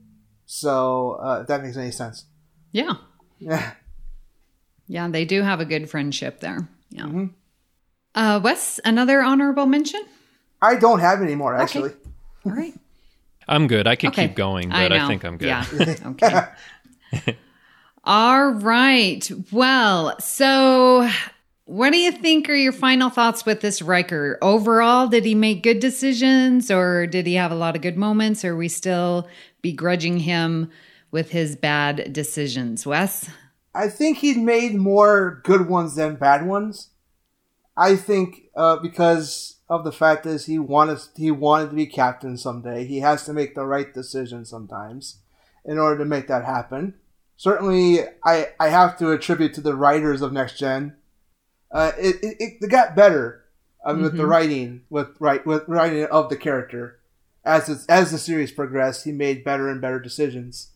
[0.46, 2.26] So uh, if that makes any sense.
[2.72, 2.94] Yeah.
[3.40, 3.74] Yeah.
[4.88, 6.68] Yeah, they do have a good friendship there.
[6.90, 7.04] Yeah.
[7.04, 7.26] Mm-hmm.
[8.16, 10.04] Uh, Wes, another honorable mention?
[10.62, 11.90] I don't have any more actually.
[11.90, 12.00] Okay.
[12.46, 12.74] All right.
[13.48, 13.88] I'm good.
[13.88, 14.28] I could Okay.
[14.28, 15.08] keep going, but I, know.
[15.08, 15.48] think I'm good.
[15.48, 15.66] Yeah.
[16.06, 17.38] Okay.
[18.06, 19.30] All right.
[19.52, 21.10] Well, so
[21.74, 24.38] what do you think are your final thoughts with this Riker?
[24.44, 28.46] Overall, did he make good decisions or did he have a lot of good moments?
[28.46, 29.28] Or are we still
[29.64, 30.70] begrudging him
[31.10, 32.86] with his bad decisions?
[32.86, 33.28] Wes?
[33.74, 36.92] I think he's made more good ones than bad ones.
[37.76, 42.38] I think uh, because of the fact is he wanted he wanted to be captain
[42.38, 42.86] someday.
[42.86, 45.22] He has to make the right decision sometimes
[45.66, 46.94] in order to make that happen.
[47.36, 50.98] Certainly, I I have to attribute to the writers of Next Gen.
[51.74, 53.44] Uh, it, it, it got better
[53.84, 54.30] um, with the Mhm.
[54.30, 57.00] writing with right with writing of the character
[57.44, 59.04] as it's, as the series progressed.
[59.04, 60.70] He made better and better decisions.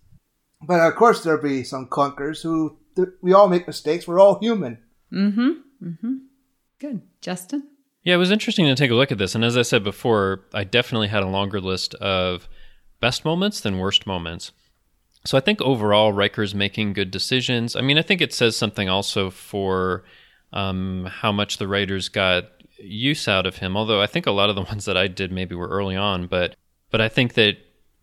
[0.66, 4.08] But of course, there'll be some clunkers who th- we all make mistakes.
[4.08, 4.80] We're all human.
[5.14, 5.50] Mm-hmm.
[5.84, 6.14] Mm-hmm.
[6.80, 7.02] Good.
[7.22, 7.64] Justin?
[8.04, 9.36] Yeah, it was interesting to take a look at this.
[9.36, 12.48] And as I said before, I definitely had a longer list of
[13.00, 14.52] best moments than worst moments.
[15.26, 17.76] So I think overall, Riker's making good decisions.
[17.76, 20.04] I mean, I think it says something also for
[20.54, 22.46] um, how much the writers got
[22.80, 23.76] use out of him.
[23.76, 26.28] Although I think a lot of the ones that I did maybe were early on,
[26.28, 26.56] but
[26.90, 27.58] but I think that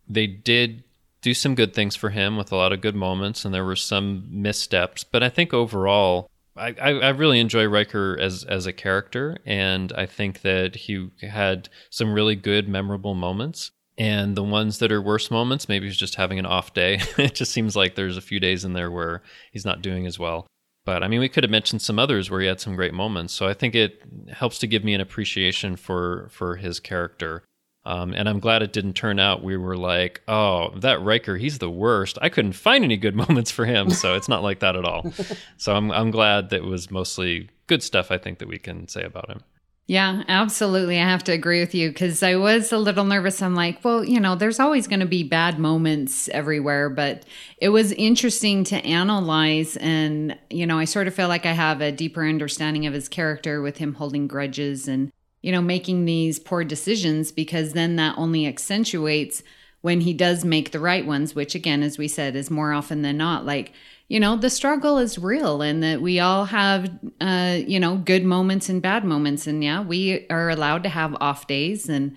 [0.08, 0.84] they did
[1.22, 3.76] do some good things for him with a lot of good moments, and there were
[3.76, 5.04] some missteps.
[5.04, 9.92] But I think overall, I, I, I really enjoy Riker as as a character, and
[9.96, 13.70] I think that he had some really good, memorable moments.
[13.96, 17.00] And the ones that are worse moments, maybe he's just having an off day.
[17.18, 19.22] it just seems like there's a few days in there where
[19.52, 20.48] he's not doing as well.
[20.84, 23.32] But I mean, we could have mentioned some others where he had some great moments.
[23.32, 27.42] So I think it helps to give me an appreciation for for his character.
[27.86, 29.44] Um, and I'm glad it didn't turn out.
[29.44, 32.16] We were like, oh, that Riker, he's the worst.
[32.22, 33.90] I couldn't find any good moments for him.
[33.90, 35.12] So it's not like that at all.
[35.56, 38.10] So I'm I'm glad that it was mostly good stuff.
[38.10, 39.40] I think that we can say about him.
[39.86, 40.98] Yeah, absolutely.
[40.98, 43.42] I have to agree with you because I was a little nervous.
[43.42, 47.26] I'm like, well, you know, there's always going to be bad moments everywhere, but
[47.58, 49.76] it was interesting to analyze.
[49.76, 53.10] And, you know, I sort of feel like I have a deeper understanding of his
[53.10, 55.12] character with him holding grudges and,
[55.42, 59.42] you know, making these poor decisions because then that only accentuates
[59.82, 63.02] when he does make the right ones, which again, as we said, is more often
[63.02, 63.74] than not like,
[64.08, 66.90] you know, the struggle is real and that we all have,
[67.20, 69.46] uh, you know, good moments and bad moments.
[69.46, 72.16] And yeah, we are allowed to have off days and,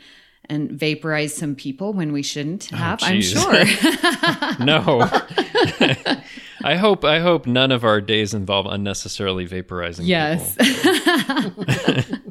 [0.49, 3.53] and vaporize some people when we shouldn't have, I'm sure.
[4.59, 5.09] no.
[6.63, 10.55] I hope I hope none of our days involve unnecessarily vaporizing Yes.
[10.55, 12.23] people.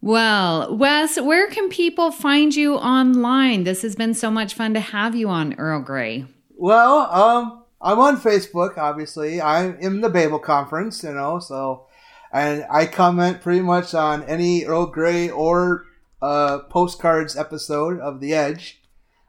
[0.00, 3.64] well, Wes, where can people find you online?
[3.64, 6.26] This has been so much fun to have you on Earl Grey.
[6.56, 9.40] Well, um, I'm on Facebook, obviously.
[9.40, 11.86] I'm in the Babel conference, you know, so,
[12.32, 15.84] and I comment pretty much on any Earl Grey or
[16.20, 18.82] uh, postcards episode of The Edge,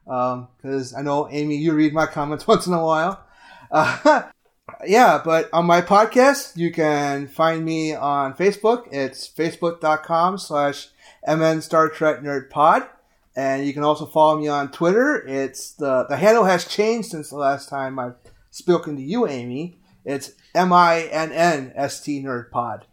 [0.06, 3.24] because I know Amy, you read my comments once in a while.
[3.70, 4.24] Uh,
[4.88, 8.88] yeah, but on my podcast, you can find me on Facebook.
[8.92, 10.88] It's facebook.com slash
[11.28, 12.88] MN Star Trek Nerd Pod.
[13.36, 15.24] And you can also follow me on Twitter.
[15.28, 18.16] It's the, the handle has changed since the last time I've
[18.58, 19.80] spoken to you, Amy.
[20.04, 22.86] It's M I N N S T Nerd Pod.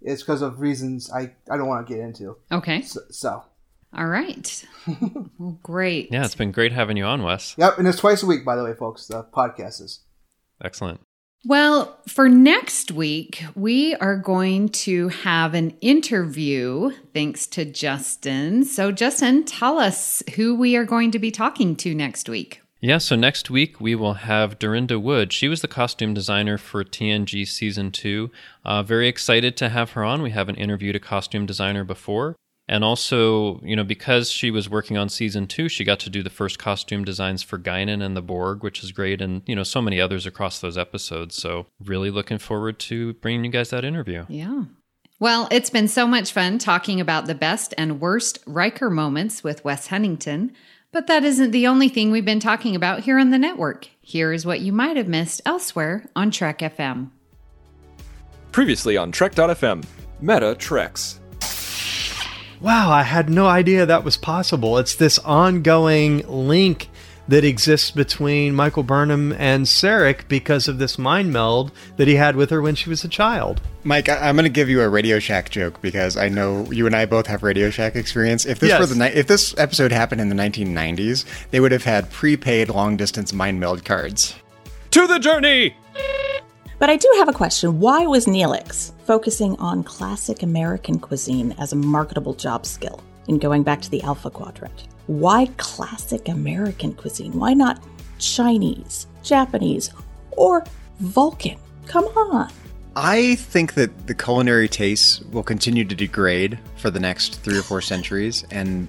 [0.00, 2.36] It's because of reasons I, I don't want to get into.
[2.50, 2.82] Okay.
[2.82, 3.44] So, so,
[3.92, 4.64] All right.
[5.38, 6.08] well, great.
[6.10, 7.54] Yeah, it's been great having you on, Wes.
[7.56, 7.78] yep.
[7.78, 9.06] And it's twice a week, by the way, folks.
[9.06, 10.00] The podcast is.
[10.64, 11.00] Excellent.
[11.44, 18.64] Well, for next week, we are going to have an interview thanks to Justin.
[18.64, 22.61] So, Justin, tell us who we are going to be talking to next week.
[22.82, 25.32] Yeah, so next week we will have Durinda Wood.
[25.32, 28.28] She was the costume designer for TNG Season 2.
[28.64, 30.20] Uh, very excited to have her on.
[30.20, 32.34] We haven't interviewed a costume designer before.
[32.68, 36.24] And also, you know, because she was working on Season 2, she got to do
[36.24, 39.62] the first costume designs for Guinan and the Borg, which is great, and, you know,
[39.62, 41.36] so many others across those episodes.
[41.36, 44.26] So, really looking forward to bringing you guys that interview.
[44.28, 44.64] Yeah.
[45.20, 49.64] Well, it's been so much fun talking about the best and worst Riker moments with
[49.64, 50.52] Wes Huntington.
[50.92, 53.88] But that isn't the only thing we've been talking about here on the network.
[54.02, 57.08] Here is what you might have missed elsewhere on Trek FM.
[58.52, 59.86] Previously on Trek.fm,
[60.20, 61.18] Meta Treks.
[62.60, 64.76] Wow, I had no idea that was possible.
[64.76, 66.90] It's this ongoing link
[67.32, 72.36] that exists between Michael Burnham and Sarek because of this mind meld that he had
[72.36, 73.62] with her when she was a child.
[73.84, 76.86] Mike, I- I'm going to give you a Radio Shack joke because I know you
[76.86, 78.44] and I both have Radio Shack experience.
[78.44, 78.80] If this Yes.
[78.80, 82.68] were the ni- if this episode happened in the 1990s, they would have had prepaid
[82.68, 84.34] long distance mind meld cards.
[84.90, 85.74] To the journey!
[86.78, 87.80] But I do have a question.
[87.80, 93.62] Why was Neelix focusing on classic American cuisine as a marketable job skill in going
[93.62, 94.84] back to the Alpha Quadrant?
[95.06, 97.32] Why classic American cuisine?
[97.38, 97.82] Why not
[98.18, 99.90] Chinese, Japanese,
[100.32, 100.64] or
[101.00, 101.58] Vulcan?
[101.86, 102.50] Come on.
[102.94, 107.62] I think that the culinary tastes will continue to degrade for the next three or
[107.62, 108.88] four centuries, and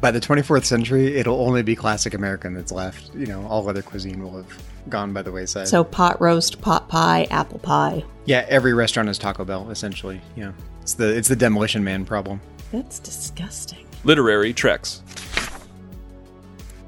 [0.00, 3.12] by the 24th century, it'll only be classic American that's left.
[3.14, 5.68] You know, all other cuisine will have gone by the wayside.
[5.68, 8.04] So pot roast, pot pie, apple pie.
[8.24, 10.20] yeah, every restaurant is Taco Bell essentially.
[10.36, 10.52] Yeah,
[10.82, 12.40] it's the it's the demolition man problem.
[12.72, 13.86] That's disgusting.
[14.04, 15.02] Literary Treks.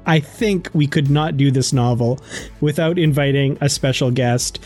[0.05, 2.19] I think we could not do this novel
[2.61, 4.59] without inviting a special guest,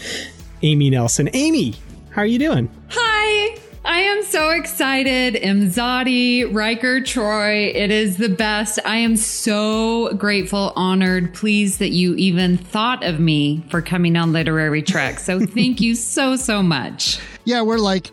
[0.62, 1.30] Amy Nelson.
[1.34, 1.76] Amy,
[2.12, 2.70] how are you doing?
[2.90, 3.58] Hi!
[3.86, 5.36] I am so excited.
[5.36, 7.74] Imzadi, Riker, Troi.
[7.74, 8.78] It is the best.
[8.86, 14.34] I am so grateful, honored, pleased that you even thought of me for coming on
[14.34, 15.20] Literary Trek.
[15.20, 17.20] So thank you so, so much.
[17.46, 18.12] Yeah, we're like,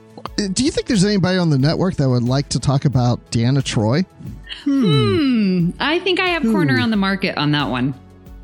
[0.53, 3.63] do you think there's anybody on the network that would like to talk about Deanna
[3.63, 4.07] Troi?
[4.63, 5.71] Hmm.
[5.81, 7.95] I think I have corner on the market on that one.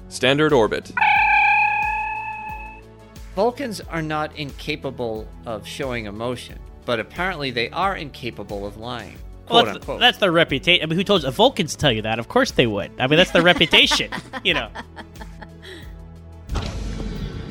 [0.09, 0.92] Standard Orbit.
[3.34, 9.16] Vulcans are not incapable of showing emotion, but apparently they are incapable of lying.
[9.48, 10.00] Well, Quote that's, unquote.
[10.00, 10.82] that's their reputation.
[10.82, 11.30] I mean, who told you?
[11.30, 12.18] Vulcans tell you that?
[12.18, 12.90] Of course they would.
[12.98, 14.11] I mean, that's their reputation.
[14.44, 14.68] You know.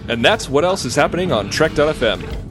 [0.08, 2.51] And that's what else is happening on Trek.fm.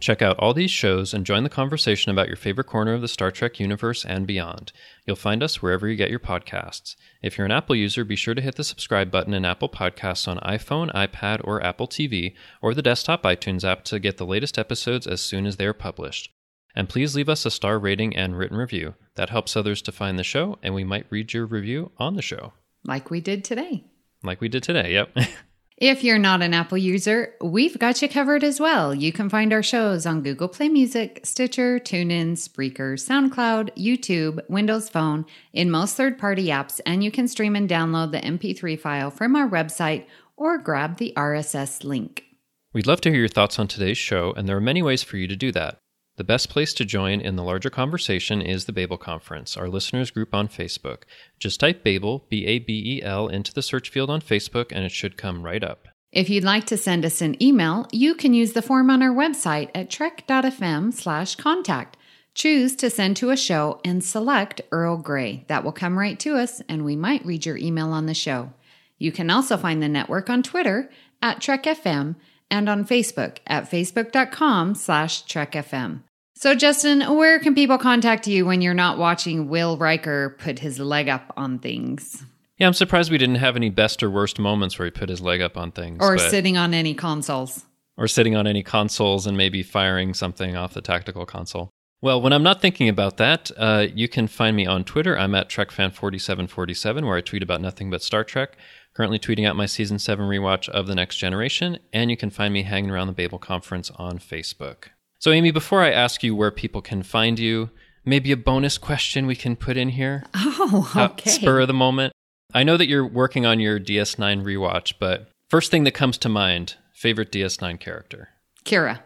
[0.00, 3.08] Check out all these shows and join the conversation about your favorite corner of the
[3.08, 4.70] Star Trek universe and beyond.
[5.06, 6.94] You'll find us wherever you get your podcasts.
[7.20, 10.28] If you're an Apple user, be sure to hit the subscribe button in Apple Podcasts
[10.28, 14.56] on iPhone, iPad, or Apple TV, or the desktop iTunes app to get the latest
[14.56, 16.30] episodes as soon as they are published.
[16.76, 18.94] And please leave us a star rating and written review.
[19.16, 22.22] That helps others to find the show, and we might read your review on the
[22.22, 22.52] show,
[22.84, 23.84] Like we did today.
[24.22, 24.92] like we did today.
[24.92, 25.16] Yep.
[25.80, 28.92] If you're not an Apple user, we've got you covered as well.
[28.92, 34.88] You can find our shows on Google Play Music, Stitcher, TuneIn, Spreaker, SoundCloud, YouTube, Windows
[34.88, 39.12] Phone, in most third party apps, and you can stream and download the MP3 file
[39.12, 40.06] from our website
[40.36, 42.24] or grab the RSS link.
[42.72, 45.16] We'd love to hear your thoughts on today's show, and there are many ways for
[45.16, 45.78] you to do that.
[46.18, 50.10] The best place to join in the larger conversation is the Babel Conference, our listeners
[50.10, 51.04] group on Facebook.
[51.38, 54.84] Just type Babel, B A B E L, into the search field on Facebook and
[54.84, 55.86] it should come right up.
[56.10, 59.14] If you'd like to send us an email, you can use the form on our
[59.14, 61.96] website at trek.fm slash contact.
[62.34, 65.44] Choose to send to a show and select Earl Grey.
[65.46, 68.52] That will come right to us and we might read your email on the show.
[68.98, 70.90] You can also find the network on Twitter
[71.22, 72.16] at TrekFM
[72.50, 76.02] and on Facebook at facebook.com slash TrekFM.
[76.40, 80.78] So, Justin, where can people contact you when you're not watching Will Riker put his
[80.78, 82.24] leg up on things?
[82.58, 85.20] Yeah, I'm surprised we didn't have any best or worst moments where he put his
[85.20, 85.98] leg up on things.
[86.00, 87.64] Or sitting on any consoles.
[87.96, 91.70] or sitting on any consoles and maybe firing something off the tactical console.
[92.00, 95.18] Well, when I'm not thinking about that, uh, you can find me on Twitter.
[95.18, 98.56] I'm at TrekFan4747, where I tweet about nothing but Star Trek.
[98.94, 102.54] Currently tweeting out my season seven rewatch of The Next Generation, and you can find
[102.54, 104.90] me hanging around the Babel Conference on Facebook.
[105.20, 107.70] So, Amy, before I ask you where people can find you,
[108.04, 110.24] maybe a bonus question we can put in here.
[110.60, 111.30] Oh, Uh, okay.
[111.30, 112.12] spur of the moment.
[112.52, 116.28] I know that you're working on your DS9 rewatch, but first thing that comes to
[116.28, 118.28] mind, favorite DS9 character.
[118.64, 119.00] Kira.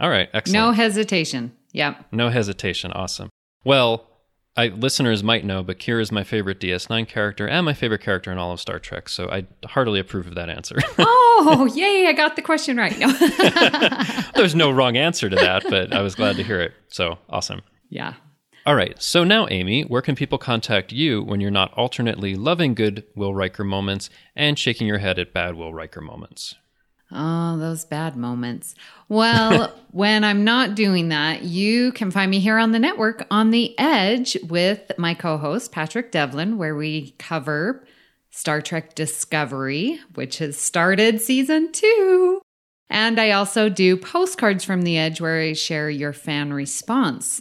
[0.00, 0.54] All right, excellent.
[0.66, 1.52] No hesitation.
[1.72, 2.06] Yep.
[2.12, 2.90] No hesitation.
[2.92, 3.28] Awesome.
[3.64, 4.08] Well,
[4.56, 8.30] I listeners might know, but Kira is my favorite DS9 character and my favorite character
[8.30, 10.76] in all of Star Trek, so I heartily approve of that answer.
[11.36, 12.96] Oh, yay, I got the question right.
[12.96, 13.08] No.
[14.34, 16.72] There's no wrong answer to that, but I was glad to hear it.
[16.88, 17.62] So awesome.
[17.90, 18.14] yeah.
[18.64, 19.00] All right.
[19.02, 23.34] So now, Amy, where can people contact you when you're not alternately loving good Will
[23.34, 26.54] Riker moments and shaking your head at bad Will Riker moments?
[27.14, 28.74] Oh, those bad moments.
[29.08, 33.50] Well, when I'm not doing that, you can find me here on the network on
[33.50, 37.84] the edge with my co host, Patrick Devlin, where we cover
[38.30, 42.40] Star Trek Discovery, which has started season two.
[42.90, 47.40] And I also do postcards from the edge where I share your fan response.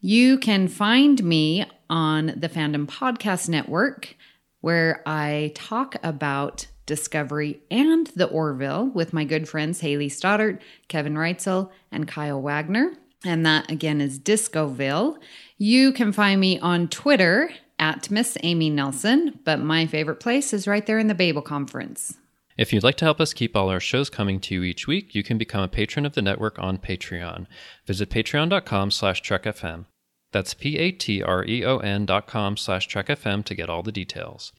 [0.00, 4.16] You can find me on the Fandom Podcast Network,
[4.60, 11.14] where I talk about Discovery and the Orville with my good friends Haley Stoddart, Kevin
[11.14, 12.94] Reitzel, and Kyle Wagner.
[13.24, 15.18] And that again is Discoville.
[15.58, 20.66] You can find me on Twitter at Miss Amy Nelson, but my favorite place is
[20.66, 22.14] right there in the Babel Conference.
[22.56, 25.14] If you'd like to help us keep all our shows coming to you each week,
[25.14, 27.46] you can become a patron of the network on Patreon.
[27.84, 29.84] Visit patreon.com slash trekfm.
[30.32, 34.52] That's P-A-T-R-E-O-N dot com slash trekfm to get all the details.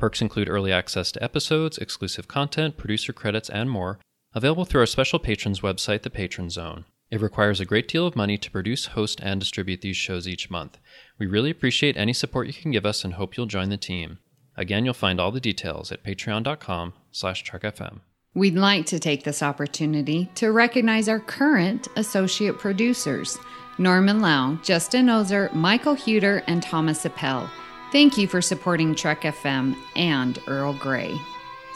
[0.00, 3.98] Perks include early access to episodes, exclusive content, producer credits, and more,
[4.32, 6.86] available through our special patrons website, The Patron Zone.
[7.10, 10.48] It requires a great deal of money to produce, host, and distribute these shows each
[10.48, 10.78] month.
[11.18, 14.20] We really appreciate any support you can give us and hope you'll join the team.
[14.56, 18.00] Again, you'll find all the details at patreon.com slash trekfm.
[18.32, 23.38] We'd like to take this opportunity to recognize our current associate producers
[23.76, 27.50] Norman Lau, Justin Oser, Michael Huter, and Thomas Appel.
[27.92, 31.18] Thank you for supporting Trek FM and Earl Grey.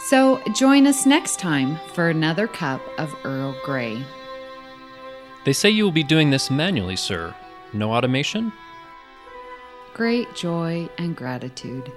[0.07, 4.05] So join us next time for another cup of Earl Grey.
[5.45, 7.35] They say you will be doing this manually, sir.
[7.73, 8.53] No automation?
[9.93, 11.93] Great joy and gratitude.